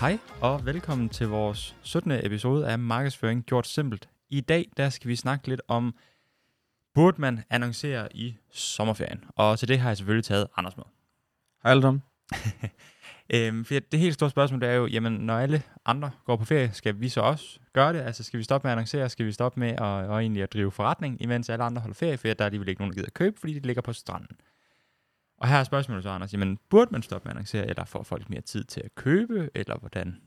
Hej 0.00 0.18
og 0.40 0.66
velkommen 0.66 1.08
til 1.08 1.28
vores 1.28 1.76
17. 1.82 2.12
episode 2.12 2.68
af 2.68 2.78
Markedsføring 2.78 3.44
Gjort 3.46 3.66
Simpelt. 3.66 4.08
I 4.30 4.40
dag 4.40 4.68
der 4.76 4.88
skal 4.88 5.08
vi 5.08 5.16
snakke 5.16 5.48
lidt 5.48 5.60
om, 5.68 5.94
burde 6.94 7.20
man 7.20 7.40
annoncere 7.50 8.16
i 8.16 8.36
sommerferien? 8.52 9.24
Og 9.36 9.58
til 9.58 9.68
det 9.68 9.78
har 9.78 9.90
jeg 9.90 9.96
selvfølgelig 9.96 10.24
taget 10.24 10.46
Anders 10.56 10.76
med. 10.76 10.84
Hej 11.62 11.70
alle 11.70 11.82
sammen. 11.82 12.02
Øhm, 13.34 13.64
for 13.64 13.74
det 13.74 14.00
helt 14.00 14.14
store 14.14 14.30
spørgsmål 14.30 14.60
det 14.60 14.68
er 14.68 14.74
jo, 14.74 14.86
jamen 14.86 15.12
når 15.12 15.38
alle 15.38 15.62
andre 15.86 16.10
går 16.24 16.36
på 16.36 16.44
ferie, 16.44 16.70
skal 16.72 17.00
vi 17.00 17.08
så 17.08 17.20
også 17.20 17.58
gøre 17.72 17.92
det? 17.92 18.00
Altså 18.00 18.24
skal 18.24 18.38
vi 18.38 18.44
stoppe 18.44 18.66
med 18.66 18.72
at 18.72 18.78
annoncere? 18.78 19.08
Skal 19.08 19.26
vi 19.26 19.32
stoppe 19.32 19.60
med 19.60 19.68
at, 19.68 19.80
og 19.80 20.20
egentlig 20.20 20.42
at 20.42 20.52
drive 20.52 20.70
forretning, 20.70 21.22
imens 21.22 21.50
alle 21.50 21.64
andre 21.64 21.80
holder 21.80 21.94
ferie? 21.94 22.18
For 22.18 22.28
der 22.28 22.34
er 22.38 22.44
alligevel 22.44 22.68
ikke 22.68 22.80
nogen, 22.80 22.90
der 22.90 22.94
gider 22.94 23.06
at 23.06 23.14
købe, 23.14 23.40
fordi 23.40 23.54
de 23.54 23.66
ligger 23.66 23.82
på 23.82 23.92
stranden. 23.92 24.36
Og 25.44 25.48
her 25.48 25.56
er 25.56 25.64
spørgsmålet 25.64 26.02
så, 26.02 26.10
Anders, 26.10 26.32
jamen 26.32 26.58
burde 26.70 26.88
man 26.92 27.02
stoppe 27.02 27.26
med 27.26 27.30
at 27.30 27.36
annoncere, 27.36 27.68
eller 27.68 27.84
får 27.84 28.02
folk 28.02 28.30
mere 28.30 28.40
tid 28.40 28.64
til 28.64 28.80
at 28.84 28.94
købe, 28.94 29.50
eller 29.54 29.78
hvordan? 29.78 30.20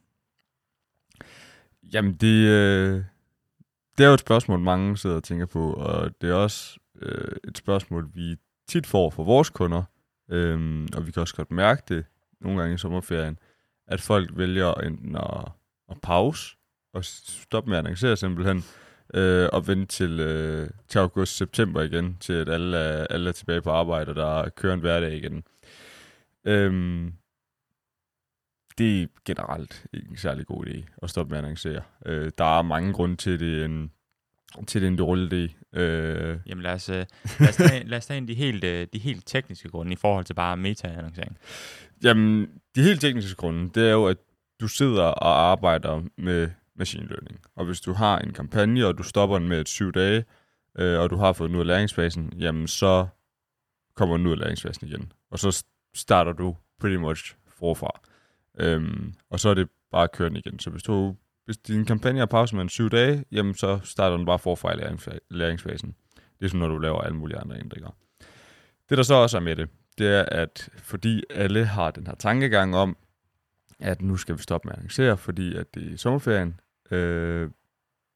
Jamen 1.94 2.14
det, 2.14 2.48
øh, 2.48 3.04
det 3.98 4.04
er 4.04 4.08
jo 4.08 4.14
et 4.14 4.20
spørgsmål, 4.20 4.60
mange 4.60 4.98
sidder 4.98 5.16
og 5.16 5.24
tænker 5.24 5.46
på, 5.46 5.74
og 5.74 6.22
det 6.22 6.30
er 6.30 6.34
også 6.34 6.80
øh, 7.02 7.36
et 7.48 7.58
spørgsmål, 7.58 8.10
vi 8.14 8.38
tit 8.68 8.88
får 8.88 9.10
fra 9.10 9.24
vores 9.24 9.50
kunder, 9.50 9.84
øh, 10.30 10.88
og 10.96 11.08
vi 11.08 11.12
kan 11.12 11.22
også 11.22 11.36
godt 11.36 11.52
mærke 11.52 11.84
det 11.88 12.06
nogle 12.42 12.60
gange 12.60 12.76
i 12.76 12.78
sommerferien, 12.78 13.40
at 13.88 14.02
folk 14.02 14.30
vælger 14.38 14.74
enten 14.74 15.16
at, 15.16 15.52
at 15.90 15.98
pause 16.04 16.58
og 16.94 17.06
stoppe 17.06 17.70
med 17.70 17.78
at 17.78 17.86
annoncere 17.86 18.18
simpelthen, 18.18 18.64
øh, 19.14 19.50
og 19.54 19.68
vente 19.68 19.86
til, 19.86 20.20
øh, 20.20 20.70
til 20.88 21.00
august-september 21.00 21.82
igen, 21.82 22.18
til 22.20 22.34
at 22.34 22.50
alle 22.50 22.78
er, 22.78 23.08
alle 23.10 23.30
er 23.30 23.34
tilbage 23.34 23.62
på 23.62 23.72
arbejde, 23.72 24.10
og 24.10 24.16
der 24.16 24.50
kører 24.50 24.74
en 24.74 24.80
hverdag 24.80 25.14
igen. 25.14 25.44
Øhm, 26.46 27.14
det 28.78 29.02
er 29.02 29.08
generelt 29.26 29.86
ikke 29.94 30.10
en 30.10 30.18
særlig 30.18 30.46
god 30.46 30.66
idé 30.66 30.84
at 31.04 31.10
stoppe 31.10 31.30
med 31.30 31.38
at 31.38 31.44
annoncere. 31.44 31.82
Øh, 32.06 32.32
der 32.38 32.58
er 32.58 32.62
mange 32.62 32.94
grunde 32.94 33.16
til 33.16 33.40
det, 33.40 33.66
en, 33.66 33.92
til 34.68 34.82
det 34.82 34.88
er 34.88 34.92
en 34.92 34.98
dårlig 34.98 35.34
idé. 35.34 35.80
Øh, 35.80 36.38
Jamen 36.46 36.64
lad 36.64 36.74
os, 36.74 36.90
øh, 36.90 37.06
lad 37.40 37.50
os, 37.50 37.56
tage, 37.56 37.88
lad 37.88 37.98
os 37.98 38.06
tage 38.06 38.18
en 38.18 38.28
de 38.28 38.34
helt, 38.34 38.64
øh, 38.64 38.88
de 38.94 39.00
helt 39.00 39.28
tekniske 39.28 39.70
grunde 39.70 39.94
i 39.94 39.96
forhold 39.96 40.26
til 40.26 40.34
bare 40.34 40.58
meta-annoncering. 40.58 41.38
Jamen, 42.04 42.50
de 42.76 42.82
helt 42.82 43.02
tekniske 43.02 43.36
grunde, 43.36 43.70
det 43.76 43.88
er 43.88 43.92
jo, 43.92 44.06
at 44.06 44.18
du 44.62 44.68
sidder 44.68 45.04
og 45.04 45.52
arbejder 45.52 46.04
med 46.18 46.50
machine 46.78 47.08
learning. 47.08 47.40
Og 47.56 47.66
hvis 47.66 47.82
du 47.82 47.94
har 47.94 48.20
en 48.20 48.34
kampagne, 48.34 48.86
og 48.86 48.98
du 48.98 49.04
stopper 49.04 49.40
den 49.40 49.48
med 49.48 49.62
et 49.62 49.70
syv 49.70 49.92
dage, 49.92 50.26
øh, 50.80 51.00
og 51.00 51.10
du 51.10 51.16
har 51.16 51.34
fået 51.34 51.50
den 51.50 51.56
ud 51.56 51.62
af 51.62 51.68
læringsfasen, 51.68 52.34
jamen 52.38 52.68
så 52.68 53.08
kommer 53.96 54.18
den 54.18 54.28
ud 54.28 54.32
af 54.32 54.38
læringsfasen 54.38 54.88
igen. 54.88 55.12
Og 55.32 55.40
så 55.40 55.66
starter 55.96 56.34
du 56.34 56.56
pretty 56.80 56.98
much 56.98 57.36
forfra. 57.48 58.02
Øhm, 58.60 59.14
og 59.30 59.40
så 59.40 59.50
er 59.50 59.54
det 59.54 59.70
bare 59.92 60.08
kørende 60.08 60.18
køre 60.18 60.30
den 60.30 60.54
igen. 60.54 60.60
Så 60.60 60.70
hvis, 60.70 60.84
du, 60.84 61.16
hvis 61.46 61.58
din 61.58 61.86
kampagne 61.86 62.22
er 62.22 62.26
pause 62.26 62.56
med 62.56 62.64
en 62.64 62.70
syv 62.70 62.90
dage, 62.90 63.26
jamen 63.32 63.56
så 63.56 63.80
starter 63.84 64.18
den 64.18 64.26
bare 64.26 64.40
forfra 64.40 64.74
i 64.74 64.96
læringsfasen. 65.30 65.96
Det 66.40 66.46
er 66.46 66.50
som 66.50 66.60
når 66.60 66.68
du 66.68 66.78
laver 66.78 67.02
alle 67.02 67.18
mulige 67.18 67.38
andre 67.38 67.60
ændringer. 67.60 67.90
Det 68.90 68.98
der 68.98 69.04
så 69.04 69.14
også 69.14 69.38
er 69.38 69.42
med 69.42 69.56
det, 69.56 69.70
det 69.98 70.08
er, 70.08 70.26
at 70.32 70.70
fordi 70.78 71.24
alle 71.30 71.66
har 71.66 71.92
den 71.92 72.08
her 72.08 72.16
tankegang 72.16 72.76
om, 72.76 72.98
at 73.80 74.02
nu 74.02 74.18
skal 74.18 74.38
vi 74.38 74.42
stoppe 74.42 74.68
med 74.68 74.74
at 74.74 74.78
annoncere, 74.78 75.18
fordi 75.18 75.56
at 75.56 75.76
det 75.76 75.94
er 75.94 75.98
sommerferien, 75.98 76.60
øh, 76.92 77.50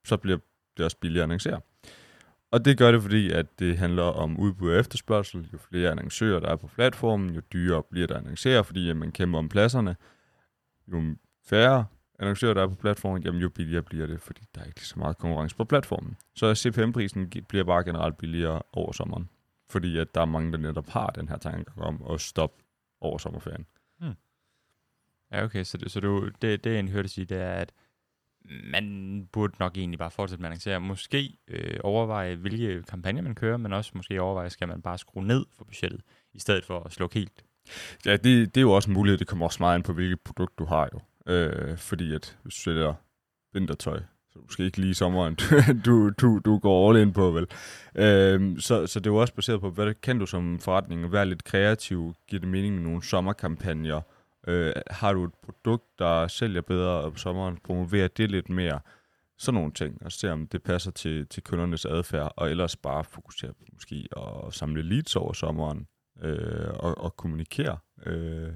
så 0.06 0.18
bliver 0.18 0.38
det 0.78 0.86
også 0.86 0.98
billigere 0.98 1.24
at 1.24 1.26
annoncere. 1.26 1.62
Og 2.52 2.66
det 2.66 2.78
gør 2.78 2.92
det, 2.92 3.02
fordi 3.02 3.32
at 3.32 3.60
det 3.60 3.78
handler 3.78 4.04
om 4.04 4.40
udbud 4.40 4.72
og 4.72 4.80
efterspørgsel. 4.80 5.50
Jo 5.54 5.58
flere 5.58 5.92
annoncører, 5.92 6.40
der 6.40 6.50
er 6.50 6.56
på 6.56 6.68
platformen, 6.68 7.36
jo 7.36 7.42
dyrere 7.54 7.84
bliver 7.84 8.08
der 8.08 8.16
at 8.16 8.22
annoncere, 8.22 8.64
fordi 8.64 8.90
at 8.90 8.98
man 8.98 9.12
kæmper 9.12 9.40
om 9.40 9.50
pladserne. 9.50 9.96
Jo 10.88 11.16
færre 11.46 11.86
annoncører, 12.20 12.54
der 12.54 12.64
er 12.64 12.68
på 12.68 12.76
platformen, 12.76 13.24
jamen 13.24 13.42
jo 13.42 13.50
billigere 13.50 13.84
bliver 13.84 14.08
det, 14.08 14.22
fordi 14.22 14.42
der 14.56 14.62
er 14.62 14.66
ikke 14.66 14.88
så 14.88 15.00
meget 15.00 15.18
konkurrence 15.18 15.56
på 15.56 15.64
platformen. 15.64 16.18
Så 16.36 16.56
CPM-prisen 16.56 17.30
bliver 17.48 17.64
bare 17.64 17.84
generelt 17.84 18.18
billigere 18.18 18.62
over 18.74 18.92
sommeren, 18.92 19.30
fordi 19.70 19.98
at 19.98 20.16
der 20.16 20.22
er 20.22 20.26
mange, 20.26 20.52
der 20.52 20.58
netop 20.58 20.90
har 20.90 21.08
den 21.08 21.30
her 21.30 21.38
tanke 21.38 21.72
om 21.78 22.04
at 22.10 22.22
stoppe 22.22 22.64
over 23.02 23.18
sommerferien. 23.18 23.66
Hmm. 24.00 24.14
Ja, 25.32 25.44
okay, 25.44 25.64
så, 25.64 25.78
det, 25.78 25.92
så 25.92 26.00
du, 26.00 26.30
det, 26.42 26.64
det 26.64 26.74
jeg 26.76 26.84
hørte 26.84 27.10
sige, 27.10 27.26
det 27.26 27.38
er, 27.38 27.54
at 27.54 27.72
man 28.46 29.28
burde 29.32 29.54
nok 29.60 29.78
egentlig 29.78 30.00
bare 30.00 30.12
fortsætte 30.12 30.42
med 30.42 30.50
at 30.50 30.52
annoncere. 30.52 30.80
Måske 30.80 31.38
øh, 31.48 31.80
overveje, 31.84 32.36
hvilke 32.36 32.84
kampagner 32.84 33.22
man 33.22 33.36
kører, 33.36 33.58
men 33.58 33.74
også 33.74 33.92
måske 33.96 34.22
overveje, 34.22 34.50
skal 34.50 34.68
man 34.68 34.82
bare 34.82 34.98
skrue 34.98 35.28
ned 35.28 35.46
for 35.58 35.64
budgettet, 35.66 36.02
i 36.34 36.40
stedet 36.40 36.66
for 36.66 36.80
at 36.80 36.92
slukke 36.92 37.20
helt. 37.20 37.44
Ja, 38.06 38.12
det, 38.12 38.56
det 38.56 38.58
er 38.58 38.62
jo 38.62 38.72
også 38.72 38.90
en 38.90 38.94
mulighed. 38.94 39.18
Det 39.18 39.28
kommer 39.28 39.46
også 39.46 39.58
meget 39.60 39.78
ind 39.78 39.84
på, 39.84 39.94
hvilket 39.94 40.22
produkt 40.22 40.60
du 40.60 40.66
har 40.66 40.90
jo. 40.94 41.00
Øh, 41.34 41.78
fordi 41.78 42.14
at 42.14 42.38
hvis 42.44 42.54
du 42.54 42.62
sælger 42.62 42.94
vintertøj, 43.54 44.00
så 44.34 44.40
måske 44.40 44.64
ikke 44.64 44.78
lige 44.78 44.94
sommeren, 44.94 45.38
du, 45.86 46.10
du, 46.10 46.40
du 46.46 46.58
går 46.58 46.90
all 46.90 47.02
in 47.02 47.14
på, 47.14 47.32
vel? 47.32 47.48
Øh, 47.96 48.60
så, 48.60 48.88
så 48.88 49.00
det 49.00 49.08
er 49.08 49.12
jo 49.12 49.22
også 49.22 49.34
baseret 49.34 49.62
på, 49.62 49.70
hvad 49.70 49.94
kan 49.94 50.20
du 50.20 50.26
som 50.26 50.60
forretning? 50.60 51.12
Være 51.12 51.26
lidt 51.26 51.44
kreativ, 51.44 52.14
give 52.28 52.42
det 52.42 52.48
mening 52.48 52.76
med 52.76 52.84
nogle 52.84 53.04
sommerkampagner, 53.04 54.02
Øh, 54.48 54.74
har 54.90 55.14
du 55.14 55.24
et 55.24 55.34
produkt, 55.34 56.00
der 56.00 56.28
sælger 56.28 56.62
bedre 56.62 57.02
om 57.02 57.18
sommeren, 57.18 57.58
promover 57.64 58.08
det 58.08 58.32
lidt 58.32 58.50
mere. 58.50 58.80
Sådan 59.38 59.56
nogle 59.56 59.72
ting, 59.72 60.06
og 60.06 60.12
se 60.12 60.32
om 60.32 60.48
det 60.48 60.64
passer 60.64 60.92
til, 60.92 61.28
til 61.28 61.44
kundernes 61.44 61.86
adfærd, 61.86 62.34
og 62.38 62.52
ellers 62.52 62.76
bare 62.76 63.04
fokusere 63.04 63.54
på 63.54 63.64
måske 63.74 64.08
at 64.18 64.54
samle 64.54 64.82
leads 64.82 65.16
over 65.16 65.34
sommeren, 65.34 65.88
øh, 66.22 66.70
og, 66.70 66.98
og 66.98 67.18
kommunikere 67.18 67.78
øh, 68.06 68.54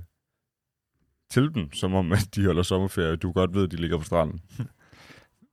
til 1.29 1.53
dem, 1.53 1.73
som 1.73 1.93
om 1.93 2.11
at 2.11 2.29
de 2.35 2.45
holder 2.45 2.63
sommerferie, 2.63 3.15
du 3.15 3.31
godt 3.31 3.53
ved, 3.53 3.63
at 3.63 3.71
de 3.71 3.75
ligger 3.75 3.97
på 3.97 4.03
stranden. 4.03 4.41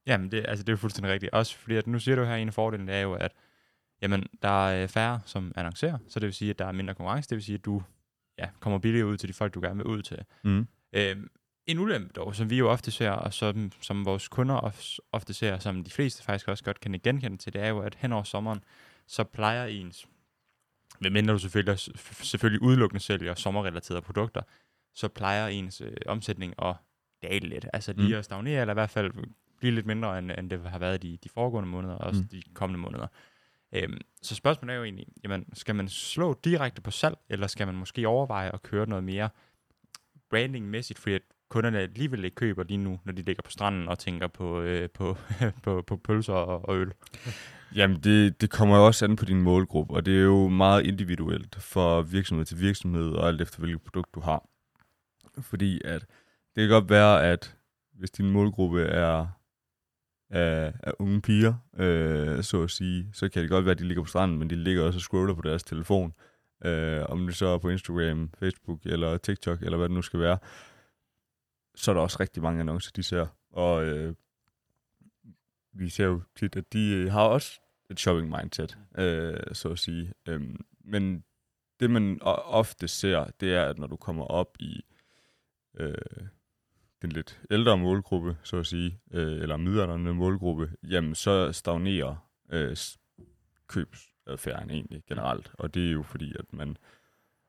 Jamen, 0.06 0.30
det, 0.30 0.44
altså, 0.48 0.64
det 0.64 0.72
er 0.72 0.76
fuldstændig 0.76 1.12
rigtigt. 1.12 1.32
Også 1.32 1.56
fordi, 1.56 1.76
at 1.76 1.86
nu 1.86 1.98
siger 1.98 2.16
du 2.16 2.24
her, 2.24 2.34
en 2.34 2.48
af 2.48 2.54
fordelene 2.54 2.92
er 2.92 3.00
jo, 3.00 3.14
at 3.14 3.32
jamen, 4.02 4.26
der 4.42 4.68
er 4.68 4.86
færre, 4.86 5.20
som 5.24 5.52
annoncerer, 5.56 5.98
så 6.08 6.20
det 6.20 6.26
vil 6.26 6.34
sige, 6.34 6.50
at 6.50 6.58
der 6.58 6.66
er 6.66 6.72
mindre 6.72 6.94
konkurrence, 6.94 7.28
det 7.30 7.36
vil 7.36 7.44
sige, 7.44 7.54
at 7.54 7.64
du 7.64 7.82
ja, 8.38 8.48
kommer 8.60 8.78
billigere 8.78 9.06
ud 9.06 9.16
til 9.16 9.28
de 9.28 9.34
folk, 9.34 9.54
du 9.54 9.60
gerne 9.60 9.76
vil 9.76 9.86
ud 9.86 10.02
til. 10.02 10.18
Mm. 10.44 10.66
Øhm, 10.92 11.28
en 11.66 11.78
ulempe 11.78 12.12
dog, 12.12 12.34
som 12.34 12.50
vi 12.50 12.58
jo 12.58 12.70
ofte 12.70 12.90
ser, 12.90 13.10
og 13.10 13.34
som, 13.34 13.72
som 13.80 14.04
vores 14.04 14.28
kunder 14.28 14.72
ofte 15.12 15.34
ser, 15.34 15.58
som 15.58 15.84
de 15.84 15.90
fleste 15.90 16.22
faktisk 16.22 16.48
også 16.48 16.64
godt 16.64 16.80
kan 16.80 17.00
genkende 17.04 17.36
til, 17.36 17.52
det 17.52 17.60
er 17.60 17.68
jo, 17.68 17.78
at 17.78 17.94
hen 17.94 18.12
over 18.12 18.22
sommeren, 18.22 18.64
så 19.06 19.24
plejer 19.24 19.66
ens, 19.66 20.06
medmindre 21.00 21.34
du 21.34 21.38
selvfølgelig, 21.38 21.78
selvfølgelig 22.06 22.62
udelukkende 22.62 23.00
sælger 23.02 23.34
sommerrelaterede 23.34 24.02
produkter, 24.02 24.42
så 24.94 25.08
plejer 25.08 25.46
ens 25.46 25.80
øh, 25.80 25.96
omsætning 26.06 26.54
at 26.62 26.76
dale 27.22 27.48
lidt. 27.48 27.66
Altså 27.72 27.92
lige 27.92 28.08
mm. 28.08 28.18
at 28.18 28.24
stagnere, 28.24 28.60
eller 28.60 28.72
i 28.72 28.80
hvert 28.80 28.90
fald 28.90 29.12
blive 29.58 29.74
lidt 29.74 29.86
mindre, 29.86 30.18
end, 30.18 30.30
end 30.38 30.50
det 30.50 30.70
har 30.70 30.78
været 30.78 31.02
de, 31.02 31.16
de 31.24 31.28
foregående 31.28 31.68
måneder, 31.70 31.94
og 31.94 32.06
også 32.06 32.22
mm. 32.22 32.28
de 32.28 32.42
kommende 32.54 32.80
måneder. 32.80 33.06
Øhm, 33.72 34.00
så 34.22 34.34
spørgsmålet 34.34 34.72
er 34.72 34.78
jo 34.78 34.84
egentlig, 34.84 35.06
jamen, 35.24 35.46
skal 35.52 35.74
man 35.74 35.88
slå 35.88 36.38
direkte 36.44 36.82
på 36.82 36.90
salg, 36.90 37.18
eller 37.28 37.46
skal 37.46 37.66
man 37.66 37.76
måske 37.76 38.08
overveje 38.08 38.54
at 38.54 38.62
køre 38.62 38.88
noget 38.88 39.04
mere 39.04 39.28
brandingmæssigt, 40.30 40.98
fordi 40.98 41.14
at 41.14 41.22
kunderne 41.48 41.78
alligevel 41.78 42.24
ikke 42.24 42.34
køber 42.34 42.62
lige 42.64 42.76
nu, 42.76 43.00
når 43.04 43.12
de 43.12 43.22
ligger 43.22 43.42
på 43.42 43.50
stranden 43.50 43.88
og 43.88 43.98
tænker 43.98 44.26
på, 44.26 44.60
øh, 44.60 44.90
på, 44.90 45.16
på, 45.64 45.82
på 45.86 45.96
pølser 45.96 46.32
og, 46.32 46.68
og 46.68 46.76
øl? 46.76 46.92
Jamen, 47.74 48.00
det, 48.00 48.40
det 48.40 48.50
kommer 48.50 48.76
jo 48.76 48.86
også 48.86 49.04
an 49.04 49.16
på 49.16 49.24
din 49.24 49.42
målgruppe, 49.42 49.94
og 49.94 50.06
det 50.06 50.18
er 50.18 50.22
jo 50.22 50.48
meget 50.48 50.86
individuelt 50.86 51.56
for 51.62 52.02
virksomhed 52.02 52.44
til 52.44 52.60
virksomhed, 52.60 53.12
og 53.12 53.28
alt 53.28 53.40
efter 53.40 53.58
hvilket 53.58 53.82
produkt 53.82 54.14
du 54.14 54.20
har. 54.20 54.48
Fordi 55.40 55.80
at 55.84 56.00
det 56.56 56.62
kan 56.62 56.68
godt 56.68 56.90
være, 56.90 57.24
at 57.24 57.56
hvis 57.92 58.10
din 58.10 58.30
målgruppe 58.30 58.82
er 58.82 59.26
af, 60.32 60.72
af 60.80 60.92
unge 60.98 61.22
piger, 61.22 61.54
øh, 61.78 62.42
så 62.42 62.62
at 62.62 62.70
sige, 62.70 63.08
så 63.12 63.28
kan 63.28 63.42
det 63.42 63.50
godt 63.50 63.64
være, 63.64 63.72
at 63.72 63.78
de 63.78 63.88
ligger 63.88 64.02
på 64.02 64.08
stranden, 64.08 64.38
men 64.38 64.50
de 64.50 64.54
ligger 64.54 64.82
også 64.82 64.96
og 64.96 65.00
scroller 65.00 65.34
på 65.34 65.42
deres 65.42 65.62
telefon. 65.62 66.14
Øh, 66.64 67.02
om 67.08 67.26
det 67.26 67.36
så 67.36 67.46
er 67.46 67.58
på 67.58 67.68
Instagram, 67.68 68.30
Facebook 68.38 68.86
eller 68.86 69.16
TikTok, 69.16 69.62
eller 69.62 69.78
hvad 69.78 69.88
det 69.88 69.94
nu 69.94 70.02
skal 70.02 70.20
være, 70.20 70.38
så 71.74 71.90
er 71.90 71.94
der 71.94 72.02
også 72.02 72.16
rigtig 72.20 72.42
mange 72.42 72.60
annoncer, 72.60 72.92
de 72.96 73.02
ser. 73.02 73.26
Og 73.50 73.84
øh, 73.84 74.14
vi 75.72 75.88
ser 75.88 76.04
jo 76.04 76.22
tit, 76.36 76.56
at 76.56 76.72
de 76.72 76.90
øh, 76.90 77.12
har 77.12 77.22
også 77.22 77.60
et 77.90 78.00
shopping 78.00 78.28
mindset, 78.28 78.78
øh, 78.98 79.40
så 79.52 79.68
at 79.68 79.78
sige. 79.78 80.12
Øh, 80.28 80.42
men 80.84 81.24
det, 81.80 81.90
man 81.90 82.18
ofte 82.22 82.88
ser, 82.88 83.30
det 83.40 83.54
er, 83.54 83.64
at 83.64 83.78
når 83.78 83.86
du 83.86 83.96
kommer 83.96 84.24
op 84.24 84.56
i 84.60 84.84
øh, 85.74 85.94
den 87.02 87.12
lidt 87.12 87.40
ældre 87.50 87.78
målgruppe, 87.78 88.36
så 88.42 88.56
at 88.56 88.66
sige, 88.66 89.00
øh, 89.12 89.42
eller 89.42 89.56
midlerne 89.56 90.14
målgruppe, 90.14 90.72
jamen 90.82 91.14
så 91.14 91.52
stagnerer 91.52 92.28
øh, 92.52 92.76
købsadfærden 93.68 94.70
egentlig 94.70 95.02
generelt. 95.08 95.52
Og 95.54 95.74
det 95.74 95.88
er 95.88 95.92
jo 95.92 96.02
fordi, 96.02 96.34
at 96.38 96.52
man 96.52 96.76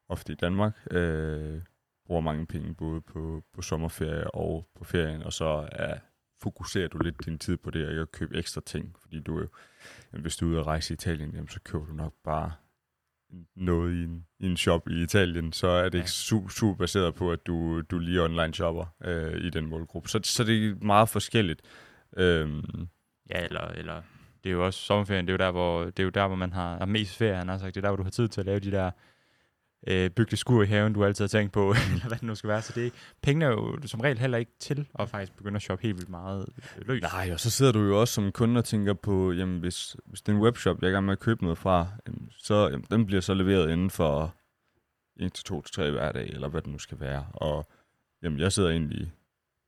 ofte 0.10 0.34
i 0.34 0.36
Danmark 0.36 0.88
øh, 0.92 1.62
bruger 2.06 2.22
mange 2.22 2.46
penge 2.46 2.76
både 2.76 3.02
på, 3.02 3.44
på 3.54 3.62
sommerferie 3.62 4.32
og 4.32 4.68
på 4.76 4.84
ferien, 4.84 5.24
og 5.24 5.34
så 5.34 5.70
er, 5.72 5.98
fokuserer 6.42 6.88
du 6.88 6.98
lidt 6.98 7.26
din 7.26 7.40
tid 7.40 7.58
på 7.58 7.72
det, 7.72 7.86
og 7.86 7.92
ikke 7.92 8.02
at 8.02 8.12
købe 8.12 8.38
ekstra 8.38 8.62
ting, 8.62 8.96
fordi 9.02 9.20
du 9.20 9.40
jo, 9.40 9.48
jamen, 10.14 10.22
hvis 10.22 10.36
du 10.36 10.46
er 10.46 10.52
ude 10.52 10.60
at 10.60 10.68
rejse 10.68 10.94
i 10.94 10.96
Italien, 10.96 11.32
jamen, 11.34 11.48
så 11.50 11.60
køber 11.64 11.86
du 11.86 11.94
nok 11.94 12.14
bare 12.24 12.52
noget 13.56 13.95
i 13.95 14.03
en, 14.03 14.25
i 14.39 14.45
en 14.45 14.57
shop 14.57 14.89
i 14.89 15.03
Italien, 15.03 15.53
så 15.53 15.68
er 15.68 15.89
det 15.89 15.97
ikke 15.97 16.12
super, 16.12 16.50
super 16.50 16.77
baseret 16.77 17.15
på, 17.15 17.31
at 17.31 17.47
du, 17.47 17.81
du 17.81 18.00
lige 18.00 18.21
online 18.21 18.53
shopper 18.53 18.85
øh, 19.03 19.41
i 19.45 19.50
den 19.50 19.65
målgruppe. 19.65 20.09
Så, 20.09 20.19
så 20.24 20.44
det 20.44 20.69
er 20.69 20.75
meget 20.85 21.09
forskelligt. 21.09 21.62
Øhm, 22.18 22.88
Ja, 23.30 23.44
eller, 23.45 23.62
eller 23.62 24.01
det 24.44 24.50
er 24.50 24.53
jo 24.53 24.65
også 24.65 24.80
sommerferien, 24.80 25.27
det 25.27 25.33
er 25.33 25.33
jo 25.33 25.45
der, 25.45 25.51
hvor, 25.51 25.83
det 25.83 26.00
er 26.00 26.03
jo 26.03 26.09
der, 26.09 26.27
hvor 26.27 26.35
man 26.35 26.53
har, 26.53 26.77
har 26.77 26.85
mest 26.85 27.18
ferie, 27.18 27.35
han 27.35 27.47
har 27.50 27.57
sagt. 27.57 27.75
Det 27.75 27.81
er 27.81 27.81
der, 27.81 27.89
hvor 27.89 27.97
du 27.97 28.03
har 28.03 28.09
tid 28.09 28.27
til 28.27 28.41
at 28.41 28.45
lave 28.45 28.59
de 28.59 28.71
der 28.71 28.91
øh, 29.88 30.09
bygge 30.09 30.38
skur 30.38 30.63
i 30.63 30.65
haven, 30.65 30.94
du 30.94 31.06
altid 31.06 31.24
har 31.24 31.27
tænkt 31.27 31.53
på, 31.53 31.69
eller 31.94 32.07
hvad 32.07 32.18
det 32.18 32.24
nu 32.24 32.35
skal 32.35 32.47
være. 32.47 32.62
Så 32.62 32.74
det 32.75 32.85
er, 32.85 32.91
pengene 33.21 33.45
er 33.45 33.50
jo 33.50 33.77
som 33.85 34.00
regel 34.00 34.19
heller 34.19 34.38
ikke 34.38 34.51
til 34.59 34.88
at 35.00 35.09
faktisk 35.09 35.38
begynde 35.38 35.56
at 35.56 35.62
shoppe 35.62 35.83
helt 35.83 35.97
vildt 35.97 36.09
meget 36.09 36.45
øh, 36.57 36.88
løs. 36.88 37.01
Nej, 37.01 37.30
og 37.33 37.39
så 37.39 37.50
sidder 37.50 37.71
du 37.71 37.80
jo 37.80 38.01
også 38.01 38.13
som 38.13 38.31
kunde 38.31 38.57
og 38.57 38.65
tænker 38.65 38.94
på, 38.94 39.31
jamen 39.31 39.59
hvis, 39.59 39.95
hvis 40.06 40.21
det 40.21 40.31
er 40.31 40.35
en 40.35 40.41
webshop, 40.41 40.81
jeg 40.81 40.88
er 40.88 40.91
i 40.91 40.94
gang 40.94 41.06
med 41.06 41.13
at 41.13 41.19
købe 41.19 41.44
noget 41.44 41.57
fra, 41.57 41.88
jamen, 42.07 42.30
så 42.38 42.69
jamen, 42.69 42.85
den 42.91 43.06
bliver 43.06 43.21
så 43.21 43.33
leveret 43.33 43.71
inden 43.71 43.89
for 43.89 44.35
1 45.15 45.33
til 45.33 45.44
2 45.45 45.62
til 45.62 45.75
3 45.75 45.91
hverdag, 45.91 46.27
eller 46.30 46.47
hvad 46.47 46.62
det 46.62 46.71
nu 46.71 46.77
skal 46.77 47.00
være. 47.00 47.25
Og 47.33 47.68
jamen, 48.24 48.39
jeg 48.39 48.51
sidder 48.51 48.69
egentlig 48.69 49.12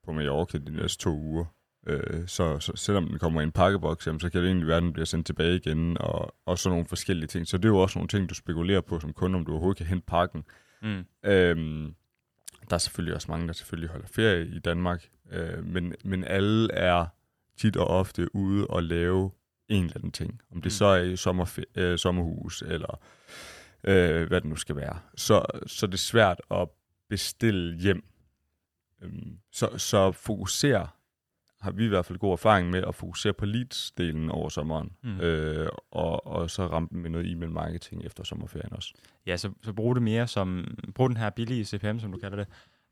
på 0.05 0.11
Mallorca 0.11 0.57
de 0.57 0.71
næste 0.71 1.03
to 1.03 1.09
uger, 1.09 1.45
øh, 1.85 2.27
så, 2.27 2.59
så 2.59 2.71
selvom 2.75 3.07
den 3.07 3.19
kommer 3.19 3.41
i 3.41 3.43
en 3.43 3.51
pakkeboks, 3.51 4.07
jamen, 4.07 4.19
så 4.19 4.29
kan 4.29 4.41
det 4.41 4.47
egentlig 4.47 4.67
være, 4.67 4.77
at 4.77 4.83
den 4.83 4.93
bliver 4.93 5.05
sendt 5.05 5.25
tilbage 5.25 5.55
igen, 5.55 5.97
og, 5.99 6.35
og 6.45 6.59
sådan 6.59 6.71
nogle 6.73 6.85
forskellige 6.87 7.27
ting. 7.27 7.47
Så 7.47 7.57
det 7.57 7.65
er 7.65 7.69
jo 7.69 7.77
også 7.77 7.99
nogle 7.99 8.07
ting, 8.07 8.29
du 8.29 8.33
spekulerer 8.35 8.81
på 8.81 8.99
som 8.99 9.13
kunde, 9.13 9.35
om 9.37 9.45
du 9.45 9.51
overhovedet 9.51 9.77
kan 9.77 9.85
hente 9.85 10.05
pakken. 10.05 10.43
Mm. 10.81 11.05
Øhm, 11.25 11.95
der 12.69 12.73
er 12.73 12.77
selvfølgelig 12.77 13.15
også 13.15 13.31
mange, 13.31 13.47
der 13.47 13.53
selvfølgelig 13.53 13.89
holder 13.89 14.07
ferie 14.07 14.47
i 14.47 14.59
Danmark, 14.59 15.09
øh, 15.31 15.65
men, 15.65 15.93
men 16.03 16.23
alle 16.23 16.71
er 16.73 17.05
tit 17.57 17.77
og 17.77 17.87
ofte 17.87 18.35
ude 18.35 18.67
og 18.67 18.83
lave 18.83 19.31
en 19.69 19.83
eller 19.83 19.95
anden 19.97 20.11
ting. 20.11 20.41
Om 20.51 20.55
det 20.61 20.65
Mm. 20.65 20.69
så 20.69 20.85
er 20.85 21.01
i 21.03 21.15
sommerfe- 21.15 21.63
øh, 21.81 21.97
sommerhus, 21.97 22.61
eller 22.61 22.99
øh, 23.83 24.27
hvad 24.27 24.41
det 24.41 24.49
nu 24.49 24.55
skal 24.55 24.75
være. 24.75 24.99
Så, 25.15 25.45
så 25.67 25.87
det 25.87 25.93
er 25.93 25.97
svært 25.97 26.41
at 26.51 26.67
bestille 27.09 27.77
hjem. 27.79 28.03
Øhm, 29.03 29.37
så, 29.51 29.77
så 29.77 30.11
fokusere, 30.11 30.87
har 31.65 31.71
vi 31.71 31.85
i 31.85 31.87
hvert 31.87 32.05
fald 32.05 32.19
god 32.19 32.31
erfaring 32.31 32.69
med, 32.69 32.83
at 32.87 32.95
fokusere 32.95 33.33
på 33.33 33.45
leads-delen 33.45 34.29
over 34.31 34.49
sommeren, 34.49 34.91
Mm. 35.03 35.19
øh, 35.19 35.69
og, 35.91 36.27
og 36.27 36.49
så 36.49 36.67
ramme 36.67 36.87
den 36.91 37.01
med 37.01 37.09
noget 37.09 37.31
e-mail 37.31 37.51
marketing 37.51 38.05
efter 38.05 38.23
sommerferien 38.23 38.73
også. 38.73 38.93
Ja, 39.25 39.37
så, 39.37 39.51
så 39.63 39.73
brug 39.73 39.95
det 39.95 40.03
mere 40.03 40.27
som, 40.27 40.65
brug 40.95 41.09
den 41.09 41.17
her 41.17 41.29
billige 41.29 41.65
CPM, 41.65 41.99
som 41.99 42.11
du 42.11 42.17
kalder 42.17 42.37
det, 42.37 42.47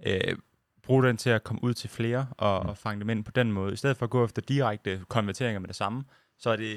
øh, 0.07 0.37
brug 0.83 1.03
den 1.03 1.17
til 1.17 1.29
at 1.29 1.43
komme 1.43 1.63
ud 1.63 1.73
til 1.73 1.89
flere 1.89 2.27
og, 2.37 2.63
Mm. 2.63 2.69
og 2.69 2.77
fange 2.77 2.99
dem 2.99 3.09
ind 3.09 3.23
på 3.23 3.31
den 3.31 3.51
måde. 3.51 3.73
I 3.73 3.75
stedet 3.75 3.97
for 3.97 4.05
at 4.05 4.09
gå 4.09 4.25
efter 4.25 4.41
direkte 4.41 5.01
konverteringer 5.09 5.59
med 5.59 5.67
det 5.67 5.75
samme, 5.75 6.03
så 6.39 6.49
er 6.49 6.55
det 6.55 6.75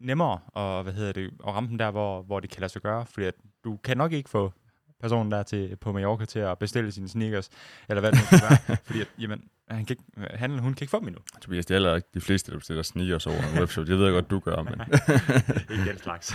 nemmere 0.00 0.38
at, 0.56 0.82
hvad 0.84 0.92
hedder 0.92 1.12
det, 1.12 1.24
at 1.46 1.54
ramme 1.54 1.68
dem 1.68 1.78
der, 1.78 1.90
hvor, 1.90 2.22
hvor 2.22 2.40
det 2.40 2.50
kan 2.50 2.60
lade 2.60 2.72
sig 2.72 2.82
gøre, 2.82 3.06
fordi 3.06 3.26
at 3.26 3.34
du 3.64 3.76
kan 3.76 3.96
nok 3.96 4.12
ikke 4.12 4.30
få 4.30 4.52
personen 5.00 5.32
der 5.32 5.42
til, 5.42 5.76
på 5.76 5.92
Mallorca 5.92 6.24
til 6.24 6.38
at 6.38 6.58
bestille 6.58 6.92
sine 6.92 7.08
sneakers, 7.08 7.50
eller 7.88 8.00
hvad 8.00 8.12
det 8.12 8.18
nu 8.20 8.26
skal 8.38 8.48
være, 8.50 8.76
fordi 8.86 9.00
at, 9.00 9.08
jamen, 9.18 9.44
han, 9.68 9.84
kan 9.84 9.96
ikke, 9.96 10.36
han 10.36 10.50
eller 10.50 10.62
hun 10.62 10.74
kan 10.74 10.84
ikke 10.84 10.90
få 10.90 11.00
dem 11.00 11.08
endnu. 11.08 11.22
Tobias, 11.40 11.66
det 11.66 11.74
er 11.74 11.78
heller 11.78 11.96
ikke 11.96 12.08
de 12.14 12.20
fleste, 12.20 12.52
der 12.52 12.58
bestiller 12.58 12.82
sneakers 12.82 13.26
over 13.26 13.36
en 13.36 13.58
webshop. 13.58 13.86
Det 13.86 13.98
ved 13.98 14.04
jeg 14.04 14.12
godt, 14.12 14.30
du 14.30 14.38
gør, 14.38 14.62
men... 14.62 14.80
ikke 15.78 15.90
den 15.90 15.98
slags. 15.98 16.34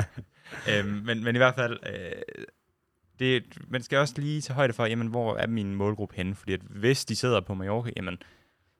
øhm, 0.70 0.88
men, 0.88 1.24
men 1.24 1.34
i 1.34 1.38
hvert 1.38 1.54
fald, 1.54 1.78
øh, 1.86 2.44
det, 3.18 3.58
man 3.68 3.82
skal 3.82 3.98
også 3.98 4.14
lige 4.16 4.40
tage 4.40 4.54
højde 4.54 4.72
for, 4.72 4.86
jamen, 4.86 5.06
hvor 5.06 5.36
er 5.36 5.46
min 5.46 5.74
målgruppe 5.74 6.16
henne? 6.16 6.34
Fordi 6.34 6.52
at 6.52 6.60
hvis 6.60 7.04
de 7.04 7.16
sidder 7.16 7.40
på 7.40 7.54
Mallorca, 7.54 7.90
jamen, 7.96 8.18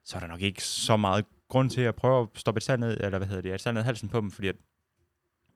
så 0.05 0.17
er 0.17 0.21
der 0.21 0.27
nok 0.27 0.43
ikke 0.43 0.63
så 0.63 0.97
meget 0.97 1.25
grund 1.49 1.71
til 1.71 1.81
at 1.81 1.95
prøve 1.95 2.23
at 2.23 2.29
stoppe 2.35 2.59
et 2.59 2.63
salg 2.63 2.81
ned, 2.81 2.97
eller 3.01 3.19
hvad 3.19 3.29
hedder 3.29 3.43
det, 3.43 3.55
et 3.55 3.61
salg 3.61 3.75
ned 3.75 3.83
halsen 3.83 4.09
på 4.09 4.21
dem, 4.21 4.31
fordi 4.31 4.49
at 4.49 4.57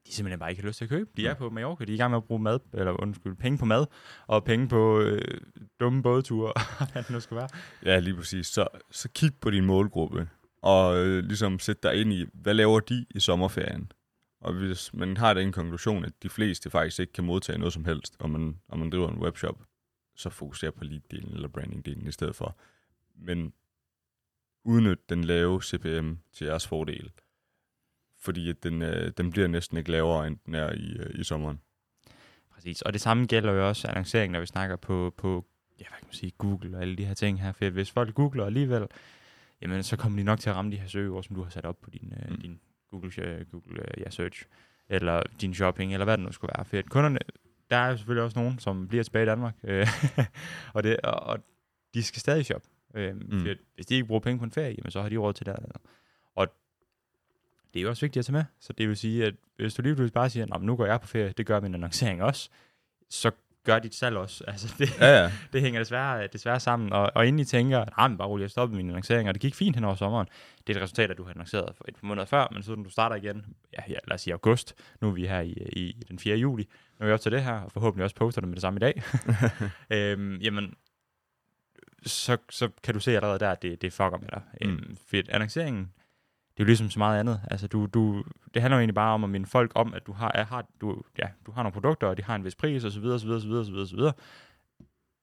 de 0.07 0.13
simpelthen 0.13 0.39
bare 0.39 0.51
ikke 0.51 0.63
har 0.63 0.69
lyst 0.69 0.79
til 0.79 0.85
at 0.85 0.89
købe. 0.89 1.11
De 1.17 1.27
er 1.27 1.35
på 1.35 1.51
Mallorca, 1.51 1.85
de 1.85 1.93
er 1.93 1.95
i 1.95 1.99
gang 1.99 2.11
med 2.11 2.17
at 2.17 2.25
bruge 2.25 2.43
mad, 2.43 2.59
eller 2.73 3.03
undskyld, 3.03 3.37
penge 3.37 3.59
på 3.59 3.65
mad, 3.65 3.87
og 4.27 4.45
penge 4.45 4.69
på 4.69 5.01
øh, 5.01 5.41
dumme 5.81 6.03
bådture, 6.03 6.53
hvad 6.93 7.03
det 7.03 7.11
nu 7.11 7.21
skal 7.21 7.37
være. 7.37 7.49
Ja, 7.85 7.99
lige 7.99 8.17
præcis. 8.17 8.47
Så, 8.47 8.69
så 8.91 9.09
kig 9.15 9.33
på 9.41 9.51
din 9.51 9.65
målgruppe, 9.65 10.29
og 10.63 11.07
øh, 11.07 11.25
ligesom 11.25 11.59
sæt 11.59 11.83
dig 11.83 11.95
ind 12.01 12.13
i, 12.13 12.27
hvad 12.35 12.55
laver 12.55 12.81
de 12.81 13.07
i 13.11 13.21
sommerferien? 13.21 13.93
Og 14.41 14.53
hvis 14.53 14.95
man 14.95 15.17
har 15.17 15.35
den 15.35 15.53
konklusion, 15.53 16.05
at 16.05 16.13
de 16.23 16.29
fleste 16.29 16.71
faktisk 16.71 17.01
ikke 17.01 17.13
kan 17.13 17.25
modtage 17.25 17.59
noget 17.59 17.73
som 17.73 17.85
helst, 17.85 18.17
og 18.19 18.31
man, 18.31 18.57
og 18.69 18.79
man 18.79 18.91
driver 18.91 19.11
en 19.11 19.19
webshop, 19.19 19.63
så 20.17 20.31
fokuser 20.31 20.71
på 20.71 20.85
lead-delen 20.85 21.35
eller 21.35 21.49
branding-delen 21.49 22.09
i 22.09 22.13
stedet 22.13 22.37
for. 22.37 22.57
Men 23.15 23.53
udnyt 24.65 25.09
den 25.09 25.25
lave 25.25 25.63
CPM 25.63 26.13
til 26.33 26.45
jeres 26.45 26.67
fordel. 26.67 27.11
Fordi 28.21 28.51
at 28.51 28.63
den, 28.63 28.83
øh, 28.83 29.13
den 29.17 29.31
bliver 29.31 29.49
næsten 29.49 29.77
ikke 29.79 29.91
lavere, 29.91 30.27
end 30.27 30.37
den 30.47 30.55
er 30.55 30.73
i, 30.73 30.97
øh, 30.99 31.21
i 31.21 31.25
sommeren. 31.25 31.61
Præcis, 32.55 32.83
og 32.83 32.93
det 32.93 33.01
samme 33.01 33.27
gælder 33.27 33.53
jo 33.53 33.69
også 33.69 33.89
annoncering, 33.89 34.33
når 34.33 34.41
vi 34.41 34.47
snakker 34.47 34.77
på, 34.77 35.15
på 35.17 35.45
ja, 35.81 35.85
hvad 35.89 35.99
kan 35.99 36.07
man 36.07 36.15
sige, 36.15 36.33
Google 36.39 36.77
og 36.77 36.83
alle 36.83 36.97
de 36.97 37.05
her 37.05 37.15
ting 37.15 37.43
her. 37.43 37.53
For 37.53 37.71
hvis 37.71 37.91
folk 37.91 38.15
googler 38.15 38.47
alligevel, 38.47 38.87
jamen 39.63 39.83
så 39.83 39.97
kommer 39.97 40.19
de 40.19 40.25
nok 40.25 40.41
til 40.41 40.51
at 40.51 40.57
ramme 40.57 40.71
de 40.73 40.77
her 40.77 40.89
søgeord, 40.89 41.23
som 41.23 41.37
du 41.37 41.43
har 41.43 41.51
sat 41.51 41.65
op 41.67 41.81
på 41.81 41.91
din, 41.91 42.13
øh, 42.23 42.31
Mm. 42.31 42.41
din 42.41 42.61
Google, 42.91 43.13
øh, 43.19 43.47
Google 43.53 43.81
øh, 43.83 44.01
ja, 44.05 44.11
search, 44.11 44.45
eller 44.89 45.23
din 45.41 45.55
shopping, 45.55 45.93
eller 45.93 46.05
hvad 46.05 46.17
det 46.19 46.25
nu 46.27 46.33
skulle 46.33 46.53
være. 46.57 46.65
For 46.65 46.77
at 46.77 46.91
kunderne, 46.91 47.19
der 47.71 47.77
er 47.77 47.91
jo 47.91 47.97
selvfølgelig 47.97 48.25
også 48.25 48.39
nogen, 48.39 48.59
som 48.59 48.89
bliver 48.89 49.05
tilbage 49.05 49.23
i 49.23 49.27
Danmark, 49.27 49.55
øh, 49.65 49.87
og, 50.75 50.83
det, 50.83 50.97
og, 51.01 51.21
og 51.21 51.39
de 51.95 52.03
skal 52.03 52.21
stadig 52.21 52.45
shoppe. 52.47 52.69
Øh, 52.95 53.17
mm. 53.17 53.41
For 53.41 53.55
hvis 53.75 53.87
de 53.87 53.95
ikke 53.95 54.07
bruger 54.07 54.21
penge 54.21 54.39
på 54.39 54.45
en 54.45 54.51
ferie, 54.51 54.75
jamen, 54.79 54.91
så 54.91 55.03
har 55.03 55.09
de 55.09 55.17
råd 55.17 55.33
til 55.33 55.47
det. 55.47 55.55
Og 55.55 55.81
det 57.75 57.81
er 57.81 57.83
jo 57.83 57.89
også 57.89 58.01
vigtigt 58.01 58.21
at 58.21 58.27
tage 58.27 58.33
med. 58.33 58.45
Så 58.61 58.73
det 58.73 58.89
vil 58.89 58.97
sige, 58.97 59.27
at 59.27 59.35
hvis 59.57 59.75
du 59.75 59.83
lige 59.83 59.95
pludselig 59.95 60.13
bare 60.13 60.31
siger, 60.31 60.55
at 60.55 60.63
nu 60.63 60.77
går 60.77 60.87
jeg 60.87 61.01
på 61.01 61.07
ferie, 61.07 61.33
det 61.37 61.47
gør 61.47 61.61
min 61.61 61.75
annoncering 61.75 62.23
også, 62.23 62.49
så 63.11 63.31
gør 63.65 63.79
dit 63.79 63.95
salg 63.95 64.17
også. 64.17 64.45
Altså 64.49 64.75
det, 64.79 64.99
Ja, 65.01 65.23
ja. 65.23 65.33
det 65.53 65.61
hænger 65.61 65.81
desværre, 65.81 66.27
desværre 66.27 66.61
sammen. 66.61 66.93
Og, 66.93 67.13
og 67.15 67.27
inden 67.27 67.41
I 67.41 67.45
tænker, 67.45 67.85
nej, 67.97 68.09
men 68.09 68.19
bare 68.19 68.29
roligt, 68.29 68.43
jeg 68.43 68.51
stoppede 68.51 68.77
min 68.77 68.89
annoncering, 68.89 69.29
og 69.29 69.35
det 69.35 69.43
gik 69.43 69.55
fint 69.55 69.77
hen 69.77 69.85
over 69.85 69.95
sommeren. 69.95 70.29
Det 70.67 70.77
er 70.77 70.79
et 70.79 70.83
resultat, 70.83 71.11
at 71.11 71.19
du 71.19 71.25
har 71.25 71.31
annonceret 71.31 71.77
for 71.77 71.85
et 71.89 71.95
par 71.95 72.07
måneder 72.07 72.27
før, 72.27 72.49
men 72.53 72.63
siden 72.63 72.83
du 72.83 72.91
starter 72.91 73.17
igen, 73.17 73.45
ja, 73.73 73.83
ja 73.89 73.99
lad 74.09 74.15
os 74.15 74.21
sige 74.21 74.35
august, 74.35 74.75
nu 75.01 75.09
er 75.09 75.13
vi 75.13 75.27
her 75.27 75.41
i, 75.41 75.53
i 75.73 76.05
den 76.09 76.19
4. 76.19 76.37
juli, 76.37 76.69
nu 76.99 77.05
er 77.05 77.07
vi 77.07 77.13
op 77.13 77.21
til 77.21 77.33
det 77.33 77.43
her, 77.43 77.53
og 77.53 77.73
forhåbentlig 77.73 78.05
også 78.05 78.17
poster 78.17 78.41
det 78.41 78.49
med 78.49 78.57
det 78.57 78.63
samme 78.63 78.77
i 78.77 78.81
dag. 78.81 79.03
øhm, 79.97 80.37
jamen, 80.37 80.75
så, 82.07 82.37
så 82.51 82.69
kan 82.83 82.95
du 82.95 83.01
se 83.01 83.17
allerede 83.17 83.39
der, 83.39 83.51
at 83.51 83.63
det, 83.63 83.83
det 83.83 83.93
fucker 83.93 84.19
med 84.19 84.29
dig. 84.29 84.43
Mm. 84.63 84.71
Øhm, 84.71 84.97
for 85.11 85.17
annonceringen, 85.29 85.93
det 86.61 86.65
er 86.65 86.67
jo 86.67 86.71
ligesom 86.71 86.91
så 86.91 86.99
meget 86.99 87.21
andet. 87.21 87.41
Altså, 87.51 87.67
du, 87.67 87.87
du, 87.87 88.25
det 88.55 88.63
handler 88.63 88.77
jo 88.77 88.81
egentlig 88.81 88.95
bare 88.95 89.15
om 89.15 89.25
at 89.25 89.31
minde 89.31 89.47
folk 89.47 89.73
om, 89.75 89.95
at 89.95 90.07
du 90.07 90.13
har, 90.13 90.33
er, 90.35 90.45
har, 90.45 90.67
du, 90.81 91.03
ja, 91.19 91.29
du 91.47 91.53
har 91.53 91.63
nogle 91.63 91.73
produkter, 91.73 92.07
og 92.07 92.17
de 92.17 92.23
har 92.23 92.35
en 92.35 92.45
vis 92.45 92.55
pris, 92.55 92.85
og 92.85 92.93
så 92.93 93.01
videre, 93.01 93.19
så 93.21 93.27
videre, 93.27 93.41
så 93.41 93.47
videre, 93.49 93.65
så 93.65 93.73
videre, 93.73 93.87
så 93.89 93.97
videre. 93.97 94.13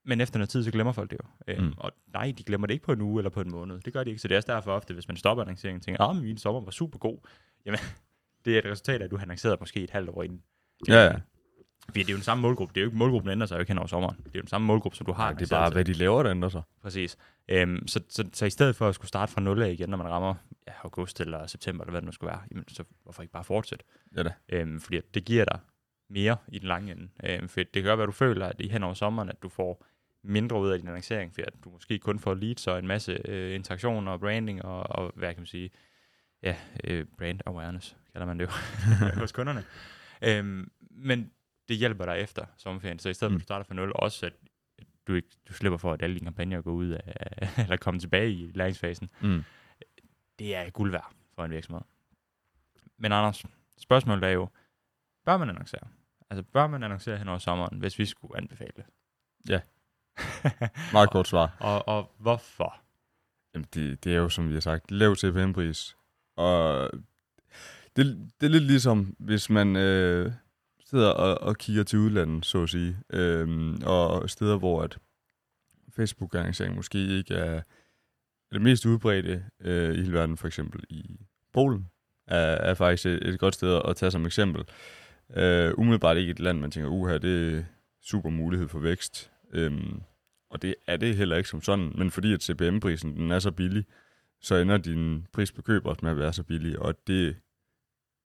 Men 0.05 0.21
efter 0.21 0.39
noget 0.39 0.49
tid, 0.49 0.63
så 0.63 0.71
glemmer 0.71 0.93
folk 0.93 1.11
det 1.11 1.17
jo. 1.23 1.53
Øhm, 1.53 1.63
Mm. 1.65 1.73
Og 1.77 1.91
nej, 2.13 2.33
de 2.37 2.43
glemmer 2.43 2.67
det 2.67 2.73
ikke 2.73 2.85
på 2.85 2.91
en 2.91 3.01
uge 3.01 3.19
eller 3.19 3.29
på 3.29 3.41
en 3.41 3.51
måned. 3.51 3.79
Det 3.79 3.93
gør 3.93 4.03
de 4.03 4.09
ikke. 4.09 4.21
Så 4.21 4.27
det 4.27 4.35
er 4.35 4.37
også 4.37 4.51
derfor 4.51 4.71
ofte, 4.71 4.93
hvis 4.93 5.07
man 5.07 5.17
stopper 5.17 5.43
annonceringen, 5.43 5.81
tænker, 5.81 6.03
ah, 6.03 6.15
min 6.15 6.37
sommer 6.37 6.61
var 6.61 6.71
super 6.71 6.99
god. 6.99 7.17
Jamen, 7.65 7.79
det 8.45 8.55
er 8.55 8.59
et 8.59 8.65
resultat 8.65 9.01
af, 9.01 9.05
at 9.05 9.11
du 9.11 9.15
har 9.17 9.23
annonceret 9.23 9.59
måske 9.59 9.83
et 9.83 9.89
halvt 9.89 10.09
år 10.09 10.23
inden. 10.23 10.43
Ja, 10.87 11.03
ja. 11.05 11.15
Fordi 11.87 11.99
det 11.99 12.09
er 12.09 12.13
jo 12.13 12.17
den 12.17 12.23
samme 12.23 12.41
målgruppe. 12.41 12.73
Det 12.73 12.79
er 12.79 12.83
jo 12.83 12.87
ikke 12.87 12.97
målgruppen 12.97 13.31
ændrer 13.31 13.47
sig 13.47 13.55
jo 13.55 13.59
ikke 13.59 13.69
hen 13.69 13.77
over 13.77 13.87
sommeren. 13.87 14.17
Det 14.17 14.25
er 14.25 14.31
jo 14.35 14.41
den 14.41 14.47
samme 14.47 14.67
målgruppe, 14.67 14.97
som 14.97 15.05
du 15.05 15.11
har. 15.11 15.23
Nej, 15.23 15.39
det 15.39 15.51
er 15.51 15.55
bare, 15.55 15.69
hvad 15.69 15.85
de 15.85 15.93
laver, 15.93 16.23
der 16.23 16.31
ændrer 16.31 16.49
sig. 16.49 16.61
Præcis. 16.81 17.17
Øhm, 17.47 17.87
så, 17.87 17.99
så, 18.09 18.29
så 18.33 18.45
i 18.45 18.49
stedet 18.49 18.75
for 18.75 18.89
at 18.89 18.95
skulle 18.95 19.07
starte 19.07 19.31
fra 19.31 19.41
nul 19.41 19.61
af 19.61 19.71
igen, 19.71 19.89
når 19.89 19.97
man 19.97 20.07
rammer 20.07 20.35
ja, 20.67 20.71
august 20.83 21.21
eller 21.21 21.47
september, 21.47 21.83
eller 21.83 21.91
hvad 21.91 22.01
det 22.01 22.05
nu 22.05 22.11
skulle 22.11 22.29
være, 22.31 22.41
jamen, 22.51 22.63
så 22.67 22.83
hvorfor 23.03 23.21
ikke 23.21 23.33
bare 23.33 23.43
fortsætte? 23.43 23.85
Ja 24.17 24.23
da. 24.23 24.33
Øhm, 24.49 24.79
fordi 24.79 24.99
det 25.13 25.25
giver 25.25 25.45
dig 25.45 25.59
mere 26.09 26.37
i 26.47 26.59
den 26.59 26.67
lange 26.67 26.91
ende. 26.91 27.07
Øhm, 27.23 27.49
for 27.49 27.59
det 27.59 27.73
kan 27.73 27.83
godt 27.83 27.97
være, 27.97 28.03
at 28.03 28.07
du 28.07 28.11
føler, 28.11 28.45
at 28.45 28.55
i 28.59 28.67
hen 28.67 28.83
over 28.83 28.93
sommeren, 28.93 29.29
at 29.29 29.43
du 29.43 29.49
får 29.49 29.85
mindre 30.23 30.59
ud 30.59 30.69
af 30.69 30.79
din 30.79 30.87
annoncering, 30.87 31.33
fordi 31.33 31.47
at 31.47 31.53
du 31.63 31.69
måske 31.69 31.99
kun 31.99 32.19
får 32.19 32.33
leads 32.33 32.67
og 32.67 32.79
en 32.79 32.87
masse 32.87 33.21
øh, 33.25 33.55
interaktioner 33.55 34.11
og 34.11 34.19
branding 34.19 34.65
og, 34.65 34.83
og, 34.89 35.11
hvad 35.15 35.33
kan 35.33 35.41
man 35.41 35.47
sige, 35.47 35.69
ja, 36.43 36.55
øh, 36.83 37.05
brand 37.17 37.39
awareness, 37.45 37.97
kalder 38.11 38.27
man 38.27 38.39
det 38.39 38.45
jo, 38.45 38.51
hos 39.21 39.31
kunderne. 39.31 39.63
Øhm, 40.21 40.71
men 40.91 41.31
det 41.69 41.77
hjælper 41.77 42.05
dig 42.05 42.19
efter 42.19 42.45
sommerferien, 42.57 42.99
så 42.99 43.09
i 43.09 43.13
stedet 43.13 43.29
for, 43.29 43.33
Mm. 43.33 43.35
at 43.35 43.39
du 43.41 43.43
starter 43.43 43.63
fra 43.65 43.73
nul, 43.73 43.91
også 43.95 44.25
at 44.25 44.33
du, 45.07 45.13
ikke, 45.13 45.27
du 45.49 45.53
slipper 45.53 45.77
for, 45.77 45.93
at 45.93 46.01
alle 46.01 46.13
dine 46.15 46.25
kampagner 46.25 46.61
går 46.61 46.71
ud 46.71 46.89
af, 46.89 47.13
eller 47.63 47.77
kommer 47.77 48.01
tilbage 48.01 48.31
i 48.31 48.51
læringsfasen. 48.55 49.09
Mm. 49.21 49.43
Det 50.39 50.55
er 50.55 50.69
guld 50.69 50.91
værd 50.91 51.11
for 51.35 51.45
en 51.45 51.51
virksomhed. 51.51 51.81
Men 52.97 53.11
Anders, 53.11 53.45
spørgsmålet 53.77 54.23
er 54.23 54.29
jo, 54.29 54.47
bør 55.25 55.37
man 55.37 55.49
annoncere? 55.49 55.87
Altså, 56.29 56.43
bør 56.43 56.67
man 56.67 56.83
annoncere 56.83 57.17
hen 57.17 57.27
over 57.27 57.37
sommeren, 57.37 57.79
hvis 57.79 57.99
vi 57.99 58.05
skulle 58.05 58.37
anbefale 58.37 58.71
det? 58.75 58.85
Ja. 59.49 59.61
Meget 60.93 61.11
kort 61.11 61.27
svar. 61.27 61.57
og, 61.59 61.87
og 61.87 62.11
hvorfor? 62.19 62.81
Jamen, 63.53 63.67
det, 63.73 64.03
det 64.03 64.13
er 64.13 64.17
jo, 64.17 64.29
som 64.29 64.47
vi 64.49 64.53
har 64.53 64.59
sagt, 64.61 64.91
lav 64.91 65.15
CPM-pris. 65.15 65.97
Og 66.35 66.89
det, 67.95 68.31
det 68.41 68.45
er 68.45 68.49
lidt 68.51 68.63
ligesom, 68.63 69.15
hvis 69.19 69.49
man 69.49 69.75
øh, 69.75 70.31
sidder 70.89 71.09
og, 71.09 71.41
og 71.41 71.57
kigger 71.57 71.83
til 71.83 71.99
udlandet, 71.99 72.45
så 72.45 72.63
at 72.63 72.69
sige, 72.69 72.97
øhm, 73.13 73.81
og 73.85 74.29
steder, 74.29 74.57
hvor 74.57 74.83
at 74.83 74.97
Facebook-annoncering 75.95 76.75
måske 76.75 77.07
ikke 77.07 77.33
er 77.33 77.61
det 78.53 78.61
mest 78.61 78.85
udbredte 78.85 79.43
øh, 79.61 79.93
i 79.93 79.97
hele 79.97 80.13
verden, 80.13 80.37
for 80.37 80.47
eksempel 80.47 80.83
i 80.89 81.19
Polen, 81.53 81.89
er, 82.27 82.37
er 82.39 82.73
faktisk 82.73 83.05
et, 83.05 83.27
et 83.27 83.39
godt 83.39 83.53
sted 83.53 83.81
at 83.85 83.95
tage 83.95 84.11
som 84.11 84.25
eksempel. 84.25 84.63
Øh, 85.35 85.73
umiddelbart 85.77 86.17
ikke 86.17 86.31
et 86.31 86.39
land, 86.39 86.59
man 86.59 86.71
tænker, 86.71 86.89
uha, 86.89 87.17
det 87.17 87.57
er 87.57 87.63
super 88.01 88.29
mulighed 88.29 88.67
for 88.67 88.79
vækst. 88.79 89.31
Øhm, 89.53 90.01
og 90.49 90.61
det 90.61 90.75
er 90.87 90.97
det 90.97 91.15
heller 91.15 91.37
ikke 91.37 91.49
som 91.49 91.61
sådan, 91.61 91.91
men 91.95 92.11
fordi 92.11 92.33
at 92.33 92.43
CPM-prisen 92.43 93.15
den 93.15 93.31
er 93.31 93.39
så 93.39 93.51
billig, 93.51 93.85
så 94.41 94.55
ender 94.55 94.77
din 94.77 95.27
pris 95.33 95.51
på 95.51 95.61
køb 95.61 95.85
også 95.85 95.99
med 96.03 96.11
at 96.11 96.17
være 96.17 96.33
så 96.33 96.43
billig, 96.43 96.79
og 96.79 96.95
det 97.07 97.35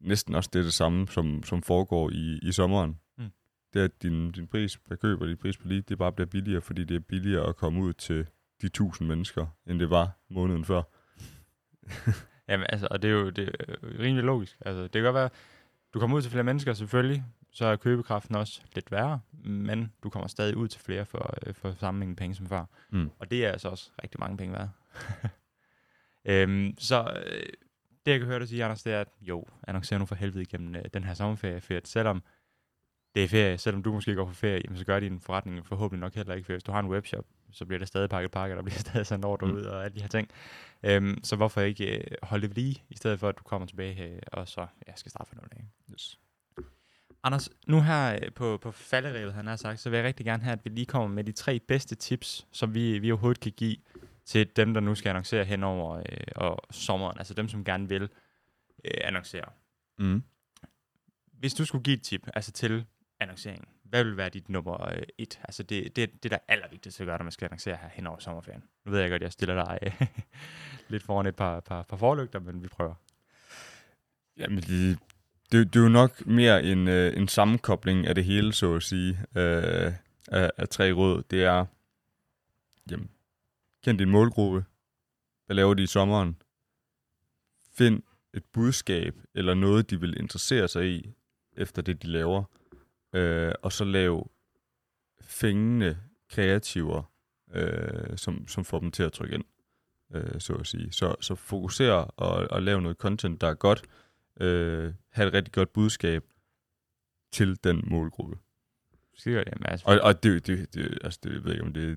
næsten 0.03 0.35
også 0.35 0.51
det, 0.53 0.65
det 0.65 0.73
samme, 0.73 1.09
som, 1.09 1.43
som 1.43 1.63
foregår 1.63 2.11
i, 2.11 2.39
i 2.43 2.53
sommeren. 2.53 2.99
Mm. 3.19 3.31
Det 3.75 3.81
er, 3.81 3.85
at 3.85 4.03
din, 4.03 4.33
din 4.33 4.47
pris 4.47 4.79
per 4.79 4.97
køb 4.97 5.21
og 5.21 5.29
din 5.29 5.37
pris 5.37 5.57
per 5.57 5.69
lead, 5.69 5.83
det 5.83 5.99
bare 5.99 6.13
bliver 6.13 6.27
billigere, 6.27 6.61
fordi 6.61 6.85
det 6.85 6.95
er 6.95 7.01
billigere 7.01 7.49
at 7.49 7.57
komme 7.57 7.81
ud 7.83 7.93
til 7.93 8.27
de 8.63 8.69
tusind 8.69 9.09
mennesker, 9.09 9.47
end 9.67 9.81
det 9.81 9.91
var 9.91 10.11
måneden 10.31 10.65
før. 10.65 10.83
Jamen, 12.49 12.67
altså, 12.69 12.89
og 12.91 13.03
det 13.03 13.09
er 13.09 13.15
jo 13.15 13.31
det 13.31 13.49
er 13.49 13.75
rimelig 13.99 14.25
logisk. 14.25 14.57
Altså, 14.61 14.83
det 14.83 14.93
kan 14.93 15.03
godt 15.03 15.15
være, 15.15 15.31
du 15.95 16.01
kommer 16.01 16.17
ud 16.17 16.23
til 16.23 16.31
flere 16.31 16.45
mennesker 16.45 16.73
selvfølgelig, 16.73 17.25
så 17.53 17.67
er 17.67 17.77
købekraften 17.77 18.35
også 18.35 18.63
lidt 18.75 18.93
værre, 18.93 19.21
men 19.45 19.93
du 20.03 20.11
kommer 20.11 20.29
stadig 20.29 20.57
ud 20.57 20.69
til 20.69 20.81
flere 20.81 21.07
for, 21.07 21.35
øh, 21.47 21.55
for 21.55 21.75
samme 21.81 21.99
mængde 22.01 22.17
penge 22.17 22.35
som 22.35 22.47
før. 22.47 22.65
Mm. 22.91 23.11
Og 23.19 23.31
det 23.31 23.47
er 23.47 23.53
altså 23.53 23.69
også 23.69 23.91
rigtig 24.03 24.21
mange 24.21 24.37
penge 24.37 24.55
værd. 24.55 24.69
øhm, 26.33 26.75
så 26.79 27.23
øh, 27.27 27.43
det, 28.07 28.13
jeg 28.13 28.21
kan 28.21 28.29
høre 28.29 28.39
dig 28.39 28.49
sige, 28.49 28.65
Anders, 28.65 28.83
det 28.83 28.93
er, 28.93 29.01
at 29.01 29.09
jo, 29.21 29.45
annoncer 29.69 29.99
nu 29.99 30.07
for 30.07 30.15
helvede 30.15 30.43
igennem 30.43 30.75
øh, 30.77 30.83
den 30.95 31.05
her 31.05 31.15
sommerferie, 31.15 31.61
for 31.61 31.75
at 31.75 31.89
selvom 31.89 32.23
det 33.15 33.25
er 33.25 33.29
ferie, 33.29 33.59
selvom 33.59 33.83
du 33.83 33.93
måske 33.93 34.15
går 34.15 34.25
på 34.25 34.33
ferie, 34.33 34.61
jamen, 34.65 34.79
så 34.79 34.85
gør 34.85 35.01
din 35.01 35.21
forretning 35.21 35.67
forhåbentlig 35.67 36.01
nok 36.01 36.15
heller 36.15 36.35
ikke, 36.35 36.47
for 36.47 36.53
hvis 36.53 36.63
du 36.63 36.73
har 36.73 36.81
en 36.81 36.89
webshop, 36.89 37.25
så 37.53 37.65
bliver 37.65 37.79
der 37.79 37.87
stadig 37.87 38.11
pakket 38.11 38.31
pakker, 38.31 38.57
der 38.57 38.63
bliver 38.63 38.79
stadig 38.89 39.07
sendt 39.07 39.25
ordre 39.25 39.47
Mm. 39.47 39.55
ud 39.55 39.63
og 39.63 39.85
alle 39.85 39.95
de 39.95 40.01
her 40.01 40.09
ting. 40.09 40.29
Øhm, 40.83 41.25
så 41.25 41.37
hvorfor 41.37 41.61
ikke 41.61 41.99
øh, 41.99 42.05
holde 42.23 42.49
det 42.49 42.57
ved 42.57 42.63
lige, 42.63 42.83
i 42.91 42.97
stedet 42.97 43.21
for 43.21 43.29
at 43.29 43.39
du 43.39 43.43
kommer 43.43 43.67
tilbage 43.67 44.09
øh, 44.09 44.19
og 44.33 44.49
så 44.49 44.67
ja, 44.89 44.93
skal 44.97 45.11
starte 45.11 45.29
for 45.29 45.37
nogle 45.37 45.49
dage. 45.53 45.69
Yes. 45.93 46.19
Anders, 47.25 47.51
nu 47.67 47.81
her 47.81 48.15
øh, 48.23 48.33
på, 48.33 48.59
på 48.63 48.71
falderevet, 48.73 49.35
han 49.35 49.47
har 49.47 49.57
sagt, 49.57 49.81
så 49.81 49.91
vil 49.91 49.97
jeg 49.97 50.07
rigtig 50.07 50.27
gerne 50.27 50.43
have, 50.43 50.53
at 50.53 50.65
vi 50.65 50.71
lige 50.71 50.87
kommer 50.87 51.09
med 51.09 51.25
de 51.25 51.33
tre 51.33 51.61
bedste 51.61 51.95
tips, 51.95 52.47
som 52.53 52.75
vi, 52.75 52.99
vi 52.99 53.11
overhovedet 53.13 53.41
kan 53.41 53.53
give 53.53 53.77
til 54.25 54.57
dem, 54.57 54.75
der 54.75 54.81
nu 54.81 54.95
skal 54.95 55.09
annoncere 55.09 55.45
hen 55.45 55.63
over 55.63 55.97
øh, 55.97 56.27
og 56.37 56.59
sommeren, 56.71 57.19
altså 57.19 57.35
dem, 57.35 57.49
som 57.49 57.65
gerne 57.65 57.89
vil 57.89 58.03
øh, 58.85 59.01
annoncere. 59.05 59.45
Mm. 59.99 60.23
Hvis 61.33 61.55
du 61.55 61.65
skulle 61.65 61.85
give 61.85 61.97
et 61.97 62.03
tip, 62.03 62.29
altså 62.35 62.53
til 62.53 62.85
annonceringen, 63.21 63.69
hvad 63.85 64.05
vil 64.05 64.17
være 64.17 64.29
dit 64.29 64.49
nummer 64.49 64.89
øh, 64.89 65.03
et? 65.19 65.41
Altså 65.45 65.63
det, 65.63 65.97
det, 65.97 66.23
det 66.23 66.31
der 66.31 66.37
er 66.37 66.53
allervigtigste 66.53 67.03
at 67.03 67.07
gøre, 67.07 67.19
når 67.19 67.25
man 67.25 67.33
skal 67.33 67.45
annoncere 67.45 67.77
her 67.77 67.89
hen 67.93 68.07
over 68.07 68.19
sommerferien. 68.19 68.63
Nu 68.85 68.91
ved 68.93 69.01
jeg 69.01 69.11
godt, 69.11 69.23
jeg 69.23 69.33
stiller 69.33 69.65
dig 69.65 69.79
øh, 69.83 70.07
lidt 70.89 71.03
foran 71.03 71.27
et 71.27 71.37
par, 71.37 71.61
par, 71.61 71.83
par 71.83 71.97
forlygter, 71.97 72.41
men 72.41 72.63
vi 72.63 72.69
prøver. 72.69 72.95
Jamen, 74.37 74.59
det, 74.59 74.99
det, 75.53 75.75
det 75.75 75.77
er 75.77 75.83
jo 75.83 75.89
nok 75.89 76.27
mere 76.27 76.65
en, 76.65 76.89
øh, 76.89 77.17
en 77.17 77.29
sammenkobling 77.29 78.07
af 78.07 78.15
det 78.15 78.25
hele, 78.25 78.53
så 78.53 78.75
at 78.75 78.83
sige, 78.83 79.19
øh, 79.37 79.93
af, 80.29 80.51
af 80.57 80.69
tre 80.69 80.93
råd. 80.93 81.23
Det 81.31 81.45
er, 81.45 81.67
jamen, 82.91 83.11
kend 83.85 83.99
din 83.99 84.11
målgruppe. 84.11 84.65
Hvad 85.47 85.57
laver 85.57 85.75
de 85.75 85.83
i 85.83 85.87
sommeren? 85.87 86.43
Find 87.73 88.03
et 88.35 88.45
budskab 88.53 89.17
eller 89.35 89.55
noget, 89.55 89.91
de 89.91 90.01
vil 90.01 90.19
interessere 90.19 90.69
sig 90.69 90.91
i, 90.91 91.13
efter 91.57 91.83
det, 91.83 92.03
de 92.03 92.07
laver. 92.07 92.45
Øh, 93.15 93.53
og 93.63 93.73
så 93.73 93.85
lav 93.85 94.31
fængende 95.21 95.99
kreativer, 96.29 97.13
øh, 97.55 98.17
som, 98.17 98.49
som 98.49 98.65
får 98.65 98.79
dem 98.79 98.91
til 98.91 99.03
at 99.03 99.13
trykke 99.13 99.35
ind, 99.35 99.45
øh, 100.15 100.41
så 100.41 100.55
at 100.55 100.67
sige. 100.67 100.93
Så, 100.93 101.15
så 101.21 101.35
fokuser 101.35 101.93
og, 101.93 102.51
og 102.51 102.63
lav 102.63 102.81
noget 102.81 102.97
content, 102.97 103.41
der 103.41 103.47
er 103.47 103.55
godt, 103.55 103.83
øh, 104.41 104.95
have 105.09 105.29
et 105.29 105.35
rigtig 105.35 105.53
godt 105.53 105.73
budskab 105.73 106.25
til 107.33 107.65
den 107.65 107.85
målgruppe. 107.87 108.39
Godt, 109.25 109.27
jamen, 109.27 109.67
altså, 109.67 109.87
Og, 109.87 110.01
og 110.03 110.23
det, 110.23 110.47
det, 110.47 110.75
det, 110.75 110.99
altså 111.05 111.21
det, 111.23 111.33
jeg 111.33 111.45
ved 111.45 111.53
ikke, 111.53 111.65
om 111.65 111.73
det 111.73 111.93
er 111.93 111.97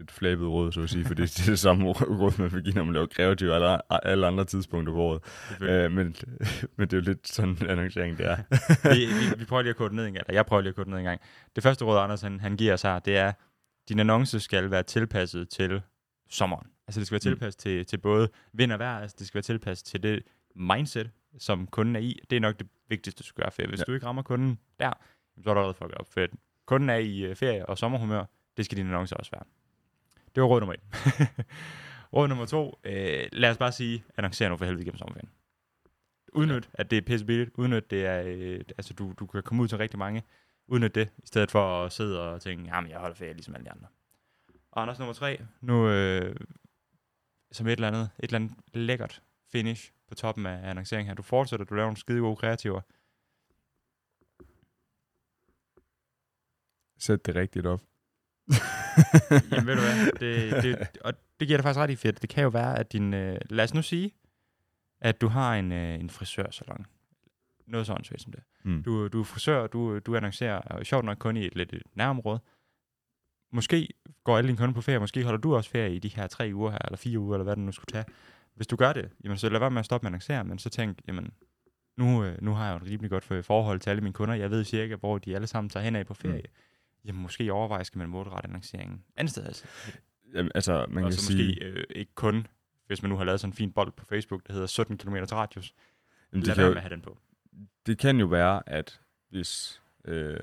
et 0.00 0.10
flabet 0.10 0.46
råd, 0.48 0.72
så 0.72 0.80
at 0.82 0.90
sige, 0.90 1.04
for 1.04 1.14
det, 1.14 1.40
er 1.40 1.50
det 1.50 1.58
samme 1.58 1.84
råd, 1.92 2.38
man 2.38 2.52
vil 2.52 2.62
give, 2.62 2.74
når 2.74 2.84
man 2.84 2.94
laver 2.94 3.06
kreativ 3.06 3.48
alle, 3.48 3.92
alle 4.06 4.26
andre 4.26 4.44
tidspunkter 4.44 4.92
på 4.92 4.98
året. 5.02 5.22
Øh, 5.62 5.92
men, 5.92 6.16
men 6.76 6.88
det 6.88 6.92
er 6.92 6.96
jo 6.96 7.00
lidt 7.02 7.28
sådan 7.28 7.58
en 7.60 7.66
annoncering, 7.70 8.18
det 8.18 8.26
er. 8.26 8.36
vi, 8.94 9.06
vi, 9.06 9.38
vi 9.38 9.44
prøver 9.44 9.62
lige 9.62 9.70
at 9.70 9.76
kode 9.76 9.96
ned 9.96 10.06
en 10.06 10.12
gang, 10.12 10.24
eller 10.28 10.38
jeg 10.38 10.46
prøver 10.46 10.60
lige 10.62 10.68
at 10.70 10.76
kode 10.76 10.90
ned 10.90 10.98
en 10.98 11.04
gang. 11.04 11.20
Det 11.54 11.62
første 11.62 11.84
råd, 11.84 11.98
Anders 11.98 12.20
han, 12.22 12.40
han 12.40 12.56
giver 12.56 12.72
os 12.72 12.82
her, 12.82 12.98
det 12.98 13.16
er, 13.16 13.32
din 13.88 13.98
annonce 13.98 14.40
skal 14.40 14.70
være 14.70 14.82
tilpasset 14.82 15.48
til 15.48 15.82
sommeren. 16.30 16.66
Altså 16.88 17.00
det 17.00 17.06
skal 17.06 17.14
være 17.24 17.30
Mm. 17.30 17.36
tilpasset 17.36 17.60
til, 17.60 17.86
til 17.86 17.96
både 17.98 18.28
vind 18.52 18.72
og 18.72 18.78
vejr, 18.78 18.98
altså 19.00 19.16
det 19.18 19.26
skal 19.26 19.34
være 19.38 19.42
tilpasset 19.42 19.86
til 19.86 20.02
det 20.02 20.22
mindset, 20.56 21.10
som 21.38 21.66
kunden 21.66 21.96
er 21.96 22.00
i. 22.00 22.18
Det 22.30 22.36
er 22.36 22.40
nok 22.40 22.58
det 22.58 22.66
vigtigste, 22.88 23.22
du 23.22 23.26
skal 23.26 23.42
gøre, 23.42 23.50
for 23.50 23.68
hvis 23.68 23.78
Ja. 23.80 23.84
du 23.84 23.92
ikke 23.92 24.06
rammer 24.06 24.22
kunden 24.22 24.58
der, 24.80 24.90
så 25.44 25.50
er 25.50 25.54
du 25.54 25.60
allerede 25.60 25.94
op. 25.96 26.12
For 26.12 26.20
at 26.20 26.30
kunden 26.66 26.90
er 26.90 26.96
i 26.96 27.20
øh, 27.20 27.36
ferie 27.36 27.66
og 27.66 27.78
sommerhumør, 27.78 28.24
det 28.56 28.64
skal 28.64 28.78
din 28.78 28.86
annonce 28.86 29.16
også 29.16 29.30
være. 29.30 29.42
Det 30.34 30.42
var 30.42 30.48
råd 30.48 30.60
nummer 30.60 30.74
et. 30.74 30.80
råd 32.14 32.28
nummer 32.28 32.46
to, 32.46 32.78
øh, 32.84 33.28
lad 33.32 33.50
os 33.50 33.58
bare 33.58 33.72
sige, 33.72 34.04
annoncer 34.16 34.48
nu 34.48 34.56
for 34.56 34.64
helvede 34.64 34.84
gennem 34.84 34.98
sommerferien. 34.98 35.30
Udnyt, 36.32 36.70
at 36.72 36.90
det 36.90 36.98
er 36.98 37.02
pisse 37.02 37.26
billigt. 37.26 37.50
Udnyt, 37.54 37.90
det 37.90 38.06
er, 38.06 38.22
øh, 38.26 38.60
altså 38.78 38.94
du, 38.94 39.14
du 39.18 39.26
kan 39.26 39.42
komme 39.42 39.62
ud 39.62 39.68
til 39.68 39.78
rigtig 39.78 39.98
mange. 39.98 40.22
Udnyt 40.66 40.94
det, 40.94 41.10
i 41.18 41.26
stedet 41.26 41.50
for 41.50 41.84
at 41.84 41.92
sidde 41.92 42.32
og 42.32 42.42
tænke, 42.42 42.64
jamen 42.64 42.90
jeg 42.90 42.98
holder 42.98 43.16
ferie 43.16 43.32
ligesom 43.32 43.54
alle 43.54 43.64
de 43.64 43.70
andre. 43.70 43.86
Og 44.70 44.82
Anders 44.82 44.98
nummer 44.98 45.12
tre, 45.12 45.40
nu 45.60 45.88
øh, 45.88 46.36
som 47.52 47.66
et 47.66 47.72
eller 47.72 47.88
andet, 47.88 48.10
et 48.18 48.24
eller 48.24 48.38
andet 48.38 48.52
lækkert 48.74 49.22
finish 49.52 49.92
på 50.08 50.14
toppen 50.14 50.46
af 50.46 50.70
annonceringen 50.70 51.08
her. 51.08 51.14
Du 51.14 51.22
fortsætter, 51.22 51.66
du 51.66 51.74
laver 51.74 51.86
nogle 51.86 51.96
skide 51.96 52.20
gode 52.20 52.36
kreativer. 52.36 52.80
Sæt 56.98 57.26
det 57.26 57.34
rigtigt 57.34 57.66
op. 57.66 57.80
Jamen 59.52 59.66
ved 59.66 59.74
du 59.76 59.80
hvad, 59.80 60.12
det, 60.20 60.62
det, 60.62 60.88
og 61.00 61.12
det 61.40 61.48
giver 61.48 61.58
dig 61.58 61.62
faktisk 61.64 61.78
ret 61.80 61.90
i 61.90 61.96
fedt. 61.96 62.22
Det 62.22 62.30
kan 62.30 62.42
jo 62.42 62.48
være, 62.48 62.78
at 62.78 62.92
din, 62.92 63.14
øh, 63.14 63.38
lad 63.50 63.64
os 63.64 63.74
nu 63.74 63.82
sige, 63.82 64.14
at 65.00 65.20
du 65.20 65.28
har 65.28 65.54
en, 65.54 65.72
øh, 65.72 66.00
en 66.00 66.10
frisørsalon. 66.10 66.86
Noget 67.66 67.86
sådan 67.86 68.04
som 68.18 68.32
det. 68.32 68.42
Mm. 68.64 68.82
Du, 68.82 69.08
du 69.08 69.20
er 69.20 69.24
frisør, 69.24 69.66
du, 69.66 69.98
du 69.98 70.16
annoncerer, 70.16 70.56
og 70.58 70.86
sjovt 70.86 71.04
nok 71.04 71.18
kun 71.18 71.36
i 71.36 71.46
et 71.46 71.54
lidt 71.56 71.74
nærområde. 71.94 72.40
Måske 73.52 73.88
går 74.24 74.38
alle 74.38 74.48
dine 74.48 74.58
kunder 74.58 74.74
på 74.74 74.80
ferie, 74.80 74.98
måske 74.98 75.24
holder 75.24 75.40
du 75.40 75.56
også 75.56 75.70
ferie 75.70 75.94
i 75.94 75.98
de 75.98 76.08
her 76.08 76.26
tre 76.26 76.50
uger 76.54 76.70
her, 76.70 76.78
eller 76.84 76.96
fire 76.96 77.18
uger, 77.18 77.34
eller 77.34 77.44
hvad 77.44 77.56
det 77.56 77.64
nu 77.64 77.72
skulle 77.72 77.92
tage. 77.92 78.04
Hvis 78.54 78.66
du 78.66 78.76
gør 78.76 78.92
det, 78.92 79.10
jamen 79.24 79.38
så 79.38 79.48
lad 79.48 79.60
være 79.60 79.70
med 79.70 79.78
at 79.78 79.84
stoppe 79.84 80.04
med 80.04 80.08
at 80.08 80.12
annoncere, 80.12 80.44
men 80.44 80.58
så 80.58 80.70
tænk, 80.70 80.98
jamen, 81.08 81.30
nu, 81.96 82.24
øh, 82.24 82.42
nu 82.42 82.52
har 82.52 82.66
jeg 82.66 82.72
jo 82.80 82.86
et 82.86 82.90
rimelig 82.90 83.10
godt 83.10 83.24
for- 83.24 83.42
forhold 83.42 83.80
til 83.80 83.90
alle 83.90 84.00
mine 84.02 84.12
kunder. 84.12 84.34
Jeg 84.34 84.50
ved 84.50 84.64
cirka, 84.64 84.96
hvor 84.96 85.18
de 85.18 85.34
alle 85.34 85.46
sammen 85.46 85.68
tager 85.70 85.84
hen 85.84 85.96
af 85.96 86.06
på 86.06 86.14
ferie. 86.14 86.42
Mm. 86.42 86.73
Jamen 87.04 87.22
måske 87.22 87.52
overveje, 87.52 87.84
skal 87.84 87.98
man 87.98 88.08
målrette 88.08 88.46
annonceringen 88.48 89.04
andet 89.16 89.30
sted. 89.30 89.44
Altså. 89.44 89.64
Jamen, 90.34 90.52
altså, 90.54 90.86
man 90.88 91.04
og 91.04 91.10
kan 91.10 91.18
så 91.18 91.26
sige... 91.26 91.48
måske 91.48 91.64
øh, 91.64 91.84
ikke 91.90 92.14
kun, 92.14 92.46
hvis 92.86 93.02
man 93.02 93.10
nu 93.10 93.16
har 93.16 93.24
lavet 93.24 93.40
sådan 93.40 93.50
en 93.52 93.56
fin 93.56 93.72
bold 93.72 93.92
på 93.92 94.04
Facebook, 94.04 94.46
der 94.46 94.52
hedder 94.52 94.66
17 94.66 94.98
km 94.98 95.14
radius. 95.14 95.74
Jamen, 96.32 96.46
Lad 96.46 96.54
det, 96.54 96.62
være 96.62 96.68
med 96.70 96.76
at 96.76 96.82
have 96.82 96.90
den 96.94 97.00
på. 97.00 97.18
det 97.86 97.98
kan 97.98 98.20
jo 98.20 98.26
være, 98.26 98.68
at 98.68 99.00
hvis 99.30 99.82
øh, 100.04 100.36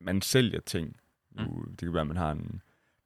man 0.00 0.22
sælger 0.22 0.60
ting, 0.60 0.96
Mm. 1.36 1.42
nu, 1.42 1.64
det 1.70 1.78
kan 1.78 1.92
være, 1.92 2.00
at 2.00 2.06
man 2.06 2.16
har 2.16 2.32
en 2.32 2.62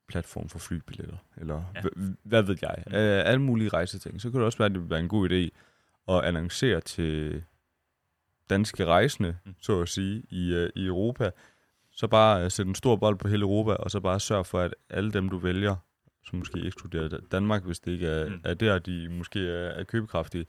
platform 0.09 0.49
for 0.49 0.59
flybilletter, 0.59 1.17
eller 1.37 1.65
Ja. 1.75 1.83
hvad 2.23 2.43
ved 2.43 2.57
jeg, 2.63 2.85
Mm. 2.87 2.95
øh, 2.95 3.23
alle 3.27 3.43
mulige 3.43 3.69
rejseting, 3.69 4.21
så 4.21 4.31
kan 4.31 4.39
det 4.41 4.47
også 4.47 4.59
være, 4.59 4.67
at 4.67 4.73
det 4.73 4.81
vil 4.81 4.91
være 4.91 5.01
en 5.01 5.09
god 5.09 5.31
idé 5.31 5.49
at 6.15 6.25
annoncere 6.25 6.81
til 6.81 7.45
danske 8.51 8.85
rejsende, 8.85 9.37
mm. 9.45 9.55
så 9.61 9.81
at 9.81 9.89
sige, 9.89 10.23
i, 10.31 10.55
øh, 10.55 10.71
i 10.77 10.87
Europa. 10.87 11.31
Så 11.97 12.07
bare 12.09 12.45
øh, 12.45 12.51
sætte 12.51 12.69
en 12.69 12.75
stor 12.75 12.97
bold 12.97 13.19
på 13.19 13.29
hele 13.29 13.43
Europa, 13.43 13.73
og 13.73 13.91
så 13.91 14.01
bare 14.01 14.21
sørge 14.21 14.45
for, 14.45 14.61
at 14.61 14.75
alle 14.91 15.13
dem, 15.13 15.29
du 15.29 15.39
vælger, 15.39 15.77
som 16.25 16.39
måske 16.39 16.61
ekskluderer 16.67 17.09
Da- 17.09 17.19
Danmark, 17.33 17.65
hvis 17.65 17.81
det 17.81 17.93
ikke 17.93 18.07
er, 18.07 18.27
Mm. 18.29 18.33
mm. 18.33 18.41
er 18.45 18.55
der, 18.55 18.79
de 18.79 19.09
måske 19.11 19.49
er, 19.49 19.69
er 19.69 19.85
købekraftige, 19.85 20.47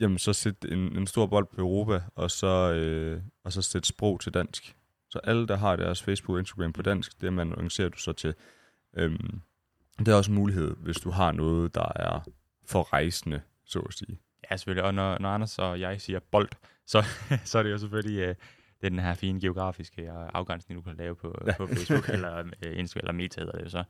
jamen 0.00 0.18
så 0.18 0.32
sæt 0.32 0.54
en, 0.68 0.78
en 0.78 1.06
stor 1.06 1.26
bold 1.26 1.46
på 1.54 1.60
Europa, 1.60 2.00
og 2.14 2.30
så, 2.30 2.72
øh, 2.72 3.20
og 3.44 3.52
så 3.52 3.62
sæt 3.62 3.86
sprog 3.86 4.20
til 4.20 4.34
dansk. 4.34 4.76
Så 5.10 5.18
alle, 5.24 5.46
der 5.48 5.56
har 5.56 5.76
deres 5.76 6.02
Facebook 6.02 6.34
og 6.34 6.38
Instagram 6.38 6.72
på 6.72 6.82
dansk, 6.82 7.20
det 7.20 7.32
man 7.32 7.52
annoncerer 7.52 7.88
du 7.88 7.98
så 7.98 8.12
til. 8.12 8.34
Øhm, 8.96 9.40
det 9.98 10.08
er 10.08 10.14
også 10.14 10.30
en 10.30 10.34
mulighed, 10.34 10.76
hvis 10.78 10.96
du 10.96 11.10
har 11.10 11.32
noget, 11.32 11.74
der 11.74 11.92
er 11.96 12.20
for 12.66 12.92
rejsende, 12.92 13.40
så 13.66 13.78
at 13.78 13.94
sige. 13.94 14.18
Ja, 14.50 14.56
selvfølgelig. 14.56 14.84
Og 14.84 14.94
når, 14.94 15.18
når 15.18 15.28
Anders 15.28 15.58
og 15.58 15.80
jeg 15.80 16.00
siger 16.00 16.18
bold, 16.30 16.48
så, 16.86 17.04
så 17.44 17.58
er 17.58 17.62
det 17.62 17.70
jo 17.70 17.78
selvfølgelig 17.78 18.18
øh, 18.20 18.34
det 18.84 18.90
er 18.90 18.96
den 18.96 19.04
her 19.04 19.14
fine 19.14 19.40
geografiske 19.40 20.02
øh, 20.02 20.28
afgrænsning, 20.34 20.80
du 20.80 20.82
kan 20.82 20.96
lave 20.96 21.16
på, 21.16 21.38
ja. 21.46 21.56
på 21.56 21.66
Facebook 21.66 22.08
eller 22.08 22.38
øh, 22.66 22.78
Instagram 22.78 23.00
eller 23.04 23.12
Meta 23.12 23.40
hedder 23.40 23.52
det 23.52 23.64
jo 23.64 23.68
så. 23.68 23.84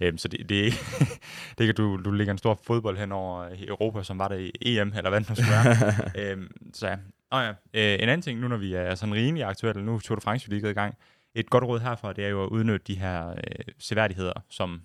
Øhm, 0.00 0.18
så 0.18 0.28
det, 0.28 0.48
det, 0.48 0.74
det 1.58 1.66
kan 1.66 1.74
du, 1.74 2.00
du 2.04 2.10
lægger 2.10 2.32
en 2.32 2.38
stor 2.38 2.60
fodbold 2.62 2.98
hen 2.98 3.12
over 3.12 3.48
Europa, 3.68 4.02
som 4.02 4.18
var 4.18 4.28
der 4.28 4.36
i 4.36 4.52
EM, 4.60 4.92
eller 4.96 5.10
hvad 5.10 5.20
det 5.20 5.28
nu 5.28 5.34
skulle 5.34 5.50
være. 5.50 6.10
øhm, 6.30 6.72
så 6.72 6.88
ja. 6.88 6.96
Og 7.30 7.42
ja, 7.42 7.50
øh, 7.50 8.02
en 8.02 8.08
anden 8.08 8.22
ting, 8.22 8.40
nu 8.40 8.48
når 8.48 8.56
vi 8.56 8.74
er 8.74 8.94
sådan 8.94 9.14
rimelig 9.14 9.44
aktuelle, 9.44 9.84
nu 9.84 9.98
Tour 9.98 10.16
de 10.16 10.20
France 10.20 10.48
lige 10.48 10.70
i 10.70 10.74
gang, 10.74 10.94
et 11.34 11.50
godt 11.50 11.64
råd 11.64 11.80
herfra, 11.80 12.12
det 12.12 12.24
er 12.24 12.28
jo 12.28 12.44
at 12.44 12.48
udnytte 12.48 12.86
de 12.86 12.98
her 12.98 13.28
øh, 13.28 13.34
seværdigheder, 13.78 14.32
som 14.48 14.82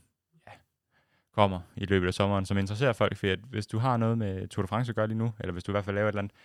ja, 0.47 0.51
kommer 1.35 1.59
i 1.75 1.85
løbet 1.85 2.07
af 2.07 2.13
sommeren, 2.13 2.45
som 2.45 2.57
interesserer 2.57 2.93
folk, 2.93 3.17
for 3.17 3.27
at 3.27 3.39
hvis 3.39 3.67
du 3.67 3.77
har 3.77 3.97
noget 3.97 4.17
med 4.17 4.47
Tour 4.47 4.63
de 4.63 4.67
France 4.67 4.89
at 4.89 4.95
gøre 4.95 5.07
lige 5.07 5.17
nu, 5.17 5.33
eller 5.39 5.51
hvis 5.53 5.63
du 5.63 5.71
i 5.71 5.73
hvert 5.73 5.85
fald 5.85 5.95
laver 5.95 6.07
et 6.07 6.11
eller 6.11 6.21
andet, 6.21 6.35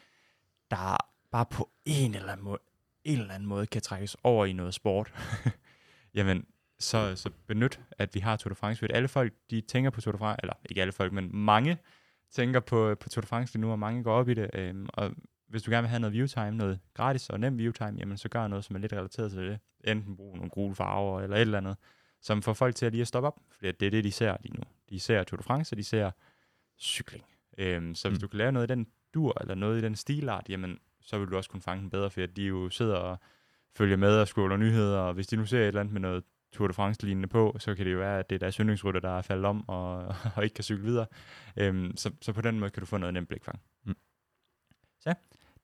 der 0.71 0.97
bare 1.33 1.47
på 1.47 1.71
en 1.85 2.15
eller 2.15 2.33
anden 2.33 2.45
måde, 2.45 2.59
en 3.05 3.19
eller 3.21 3.35
anden 3.35 3.49
måde 3.49 3.67
kan 3.67 3.83
trækkes 3.83 4.17
over 4.25 4.47
i 4.47 4.53
noget 4.53 4.75
sport, 4.75 5.13
jamen, 6.15 6.47
så, 6.79 7.17
så 7.17 7.31
benyt, 7.47 7.81
at 7.99 8.15
vi 8.15 8.21
har 8.21 8.37
Tour 8.37 8.49
de 8.49 8.55
France. 8.55 8.79
For 8.79 8.87
alle 8.95 9.09
folk, 9.09 9.33
de 9.51 9.61
tænker 9.61 9.91
på 9.91 10.01
Tour 10.01 10.13
de 10.13 10.19
France, 10.19 10.39
eller 10.43 10.55
ikke 10.71 10.81
alle 10.81 10.93
folk, 10.93 11.13
men 11.13 11.37
mange 11.37 11.79
tænker 12.31 12.61
på, 12.61 12.95
på 13.01 13.09
Tour 13.09 13.21
de 13.21 13.27
France 13.27 13.55
lige 13.55 13.61
nu, 13.61 13.71
og 13.73 13.79
mange 13.79 14.03
går 14.03 14.13
op 14.15 14.29
i 14.29 14.35
det. 14.35 14.51
Øhm, 14.55 14.89
og 14.95 15.15
hvis 15.49 15.63
du 15.63 15.71
gerne 15.71 15.83
vil 15.83 15.89
have 15.89 16.01
noget 16.01 16.13
viewtime, 16.15 16.51
noget 16.51 16.81
gratis 16.95 17.31
og 17.31 17.41
nem 17.41 17.59
viewtime, 17.59 17.97
jamen 17.99 18.17
så 18.17 18.29
gør 18.29 18.49
noget, 18.49 18.65
som 18.65 18.77
er 18.77 18.81
lidt 18.81 18.93
relateret 18.93 19.33
til 19.33 19.41
det. 19.41 19.59
Enten 19.85 20.17
brug 20.17 20.37
nogle 20.37 20.51
gule 20.51 20.75
farver 20.75 21.21
eller 21.21 21.37
et 21.37 21.41
eller 21.41 21.59
andet, 21.59 21.77
som 22.21 22.43
får 22.43 22.53
folk 22.53 22.75
til 22.75 22.87
at 22.87 22.93
lige 22.93 23.01
at 23.03 23.09
stoppe 23.09 23.27
op, 23.27 23.41
fordi 23.57 23.73
det 23.73 23.87
er 23.87 23.91
det, 23.91 24.05
de 24.05 24.13
ser 24.13 24.37
lige 24.43 24.55
nu. 24.57 24.63
De 24.91 25.01
ser 25.01 25.23
Tour 25.25 25.37
de 25.37 25.43
France, 25.43 25.73
og 25.75 25.77
de 25.77 25.85
ser 25.85 26.11
cykling. 26.79 27.25
Øhm, 27.59 27.95
så 27.95 28.09
hvis 28.09 28.17
Mm. 28.19 28.21
du 28.21 28.29
kan 28.29 28.39
lave 28.39 28.53
noget 28.53 28.71
i 28.71 28.73
den 28.75 28.87
dur, 29.15 29.37
eller 29.41 29.55
noget 29.55 29.79
i 29.79 29.81
den 29.85 29.97
stilart, 29.97 30.49
jamen 30.49 30.79
så 31.05 31.19
vil 31.19 31.29
du 31.29 31.37
også 31.37 31.51
kunne 31.51 31.63
fange 31.63 31.81
den 31.81 31.91
bedre, 31.91 32.11
for 32.11 32.21
de 32.21 32.43
jo 32.43 32.71
sidder 32.71 32.97
og 32.97 33.19
følger 33.77 33.97
med 33.97 34.21
og 34.21 34.29
scroller 34.29 34.57
nyheder, 34.57 34.99
og 34.99 35.15
hvis 35.15 35.27
de 35.27 35.37
nu 35.37 35.47
ser 35.47 35.61
et 35.61 35.67
eller 35.67 35.81
andet 35.81 35.93
med 35.93 36.01
noget 36.01 36.25
Tour 36.53 36.69
de 36.69 36.75
France-lignende 36.75 37.29
på, 37.29 37.57
så 37.59 37.75
kan 37.75 37.87
det 37.87 37.93
jo 37.93 37.99
være, 37.99 38.19
at 38.19 38.31
det 38.31 38.37
er 38.37 38.39
deres 38.39 38.57
yndlingsrytter, 38.57 39.01
der 39.01 39.19
er 39.19 39.23
faldet 39.23 39.47
om 39.47 39.69
og, 39.69 40.15
og 40.37 40.45
ikke 40.45 40.55
kan 40.55 40.65
cykle 40.65 40.85
videre. 40.85 41.07
Øhm, 41.57 41.97
så, 41.97 42.11
så 42.21 42.33
på 42.33 42.41
den 42.41 42.61
måde 42.61 42.71
kan 42.71 42.81
du 42.81 42.87
få 42.87 42.97
noget 42.97 43.15
nemt 43.15 43.29
blikfang. 43.29 43.61
Mm. 43.85 43.97
Så 45.01 45.15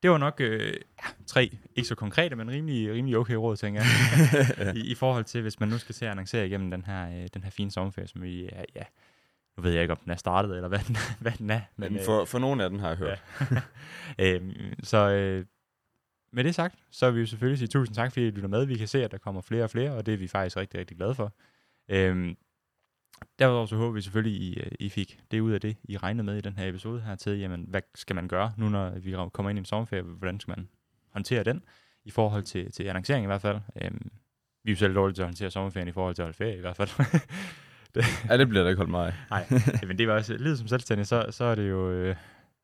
det 0.03 0.11
var 0.11 0.17
nok 0.17 0.41
øh, 0.41 0.73
ja, 0.73 1.09
tre, 1.27 1.57
ikke 1.75 1.87
så 1.87 1.95
konkrete, 1.95 2.35
men 2.35 2.51
rimelig, 2.51 2.93
rimelig 2.93 3.17
okay 3.17 3.33
råd, 3.33 3.57
tænker 3.57 3.81
jeg. 3.81 4.75
I, 4.77 4.91
I 4.91 4.95
forhold 4.95 5.23
til, 5.25 5.41
hvis 5.41 5.59
man 5.59 5.69
nu 5.69 5.77
skal 5.77 5.95
til 5.95 6.05
at 6.05 6.11
annoncere 6.11 6.47
igennem 6.47 6.71
den 6.71 6.85
her, 6.85 7.21
øh, 7.21 7.27
den 7.33 7.43
her 7.43 7.49
fine 7.49 7.71
sommerferie, 7.71 8.07
som 8.07 8.21
vi 8.21 8.45
er, 8.45 8.65
ja, 8.75 8.83
nu 9.59 9.63
ved 9.63 9.71
jeg 9.71 9.81
ikke, 9.81 9.91
om 9.91 9.97
den 10.03 10.11
er 10.11 10.15
startet, 10.15 10.55
eller 10.55 10.67
hvad 10.67 10.79
den, 10.79 10.97
hvad 11.19 11.31
den 11.31 11.49
er. 11.49 11.61
Men 11.75 11.95
øh, 11.95 12.05
for, 12.05 12.25
for 12.25 12.39
nogle 12.39 12.63
af 12.63 12.69
den 12.69 12.79
har 12.79 12.87
jeg 12.87 12.97
hørt. 12.97 13.23
øhm, 14.25 14.83
så 14.83 15.09
øh, 15.09 15.45
med 16.31 16.43
det 16.43 16.55
sagt, 16.55 16.75
så 16.91 17.11
vil 17.11 17.21
vi 17.21 17.25
selvfølgelig 17.25 17.57
sige 17.57 17.67
tusind 17.67 17.95
tak, 17.95 18.11
fordi 18.11 18.27
I 18.27 18.31
lytter 18.31 18.47
med. 18.47 18.65
Vi 18.65 18.77
kan 18.77 18.87
se, 18.87 19.03
at 19.03 19.11
der 19.11 19.17
kommer 19.17 19.41
flere 19.41 19.63
og 19.63 19.69
flere, 19.69 19.91
og 19.91 20.05
det 20.05 20.13
er 20.13 20.17
vi 20.17 20.27
faktisk 20.27 20.57
rigtig, 20.57 20.79
rigtig 20.79 20.97
glade 20.97 21.15
for. 21.15 21.33
Øhm, 21.89 22.37
derudover 23.39 23.65
så 23.65 23.75
håber 23.75 23.93
vi 23.93 24.01
selvfølgelig, 24.01 24.41
I, 24.41 24.59
øh, 24.59 24.71
I 24.79 24.89
fik 24.89 25.19
det 25.31 25.39
ud 25.39 25.51
af 25.51 25.61
det, 25.61 25.77
I 25.83 25.97
regnede 25.97 26.23
med 26.23 26.37
i 26.37 26.41
den 26.41 26.57
her 26.57 26.67
episode 26.67 27.01
her 27.01 27.15
til, 27.15 27.39
jamen, 27.39 27.65
hvad 27.67 27.81
skal 27.95 28.15
man 28.15 28.27
gøre 28.27 28.53
nu, 28.57 28.69
når 28.69 28.89
vi 28.89 29.15
kommer 29.33 29.49
ind 29.49 29.57
i 29.57 29.59
en 29.59 29.65
sommerferie? 29.65 30.03
Hvordan 30.03 30.39
skal 30.39 30.51
man 30.57 30.69
håndtere 31.09 31.43
den 31.43 31.63
i 32.05 32.11
forhold 32.11 32.43
til, 32.43 32.71
til 32.71 32.83
annoncering 32.83 33.23
i 33.23 33.27
hvert 33.27 33.41
fald? 33.41 33.59
Øhm, 33.81 34.11
vi 34.63 34.71
er 34.71 34.73
jo 34.73 34.77
selv 34.77 34.95
dårlige 34.95 35.15
til 35.15 35.21
at 35.21 35.27
håndtere 35.27 35.51
sommerferien 35.51 35.87
i 35.87 35.91
forhold 35.91 36.15
til 36.15 36.21
at 36.21 36.25
holde 36.25 36.37
ferie 36.37 36.57
i 36.57 36.61
hvert 36.61 36.77
fald. 36.77 36.89
Ja, 38.29 38.37
det 38.37 38.49
bliver 38.49 38.63
der 38.63 38.69
ikke 38.69 38.85
holdt 38.85 38.95
af. 38.95 39.13
Nej, 39.29 39.85
men 39.87 39.97
det 39.97 40.07
var 40.07 40.13
også, 40.13 40.37
lidt 40.37 40.57
som 40.57 40.67
selvstændig, 40.67 41.07
så, 41.07 41.25
så 41.31 41.43
er 41.43 41.55
det 41.55 41.69
jo, 41.69 41.91
øh, 41.91 42.07
det 42.07 42.11
er 42.11 42.15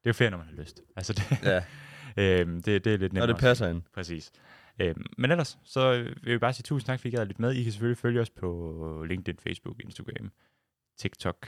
jo 0.05 0.13
ferie, 0.13 0.31
når 0.31 0.37
man 0.37 0.47
har 0.47 0.55
lyst. 0.55 0.81
Altså 0.95 1.13
det, 1.13 1.39
Ja, 1.43 1.63
øhm, 2.41 2.61
det, 2.61 2.85
det 2.85 2.93
er 2.93 2.97
lidt 2.97 3.13
nemmere. 3.13 3.27
det 3.27 3.37
passer 3.37 3.67
ind. 3.67 3.81
Præcis. 3.93 4.31
Øhm, 4.79 5.05
men 5.17 5.31
ellers, 5.31 5.57
så 5.63 5.91
vil 6.23 6.31
jeg 6.31 6.39
bare 6.39 6.53
sige 6.53 6.63
tusind 6.63 6.85
tak, 6.87 6.99
fordi 6.99 7.13
I 7.13 7.17
gad 7.17 7.25
lidt 7.25 7.39
med. 7.39 7.53
I 7.53 7.63
kan 7.63 7.71
selvfølgelig 7.71 7.97
følge 7.97 8.21
os 8.21 8.29
på 8.29 9.05
LinkedIn, 9.09 9.37
Facebook, 9.39 9.79
Instagram, 9.79 10.31
TikTok, 10.97 11.47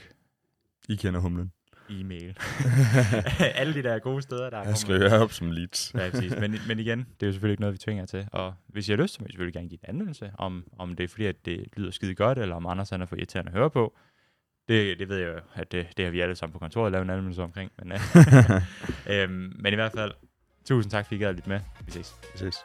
I 0.88 0.96
kender 0.96 1.20
humlen. 1.20 1.52
E-mail. 1.90 2.36
Alle 3.60 3.74
de 3.74 3.82
der 3.82 3.98
gode 3.98 4.22
steder, 4.22 4.50
der 4.50 4.62
Jeg 4.62 4.76
skriver 4.76 5.04
jer 5.04 5.18
op 5.18 5.32
som 5.32 5.50
leads. 5.50 5.94
Ja, 5.94 6.10
præcis. 6.10 6.34
Men, 6.40 6.54
men 6.68 6.78
igen, 6.78 6.98
det 6.98 7.22
er 7.22 7.26
jo 7.26 7.32
selvfølgelig 7.32 7.52
ikke 7.52 7.60
noget, 7.60 7.72
vi 7.72 7.78
tvinger 7.78 8.02
jer 8.02 8.06
til. 8.06 8.28
Og 8.32 8.54
hvis 8.66 8.88
I 8.88 8.92
har 8.92 8.96
lyst, 8.96 9.14
så 9.14 9.22
må 9.22 9.26
I 9.26 9.30
selvfølgelig 9.30 9.54
gerne 9.54 9.68
give 9.68 9.78
en 9.84 9.88
anmeldelse, 9.88 10.32
om, 10.38 10.64
om 10.78 10.96
det 10.96 11.04
er 11.04 11.08
fordi, 11.08 11.26
at 11.26 11.46
det 11.46 11.64
lyder 11.76 11.90
skide 11.90 12.14
godt, 12.14 12.38
eller 12.38 12.56
om 12.56 12.66
Anders 12.66 12.90
han 12.90 13.02
er 13.02 13.06
for 13.06 13.16
irriterende 13.16 13.52
at 13.52 13.58
høre 13.58 13.70
på. 13.70 13.96
Det, 14.68 14.98
det 14.98 15.08
ved 15.08 15.16
jeg 15.16 15.28
jo, 15.28 15.40
at 15.54 15.72
det, 15.72 15.86
det 15.96 16.04
har 16.04 16.12
vi 16.12 16.20
alle 16.20 16.34
sammen 16.34 16.52
på 16.52 16.58
kontoret 16.58 16.92
lavet 16.92 17.04
en 17.04 17.10
anmeldelse 17.10 17.42
omkring. 17.42 17.70
Men, 17.78 17.92
øh, 17.92 17.98
øhm, 19.22 19.52
men 19.58 19.72
i 19.72 19.76
hvert 19.76 19.92
fald, 19.92 20.12
tusind 20.64 20.90
tak, 20.90 21.06
fordi 21.06 21.16
I 21.16 21.18
gad 21.18 21.34
lidt 21.34 21.46
med. 21.46 21.60
Vi 21.86 21.90
ses. 21.90 22.14
Vi 22.32 22.38
ses. 22.38 22.64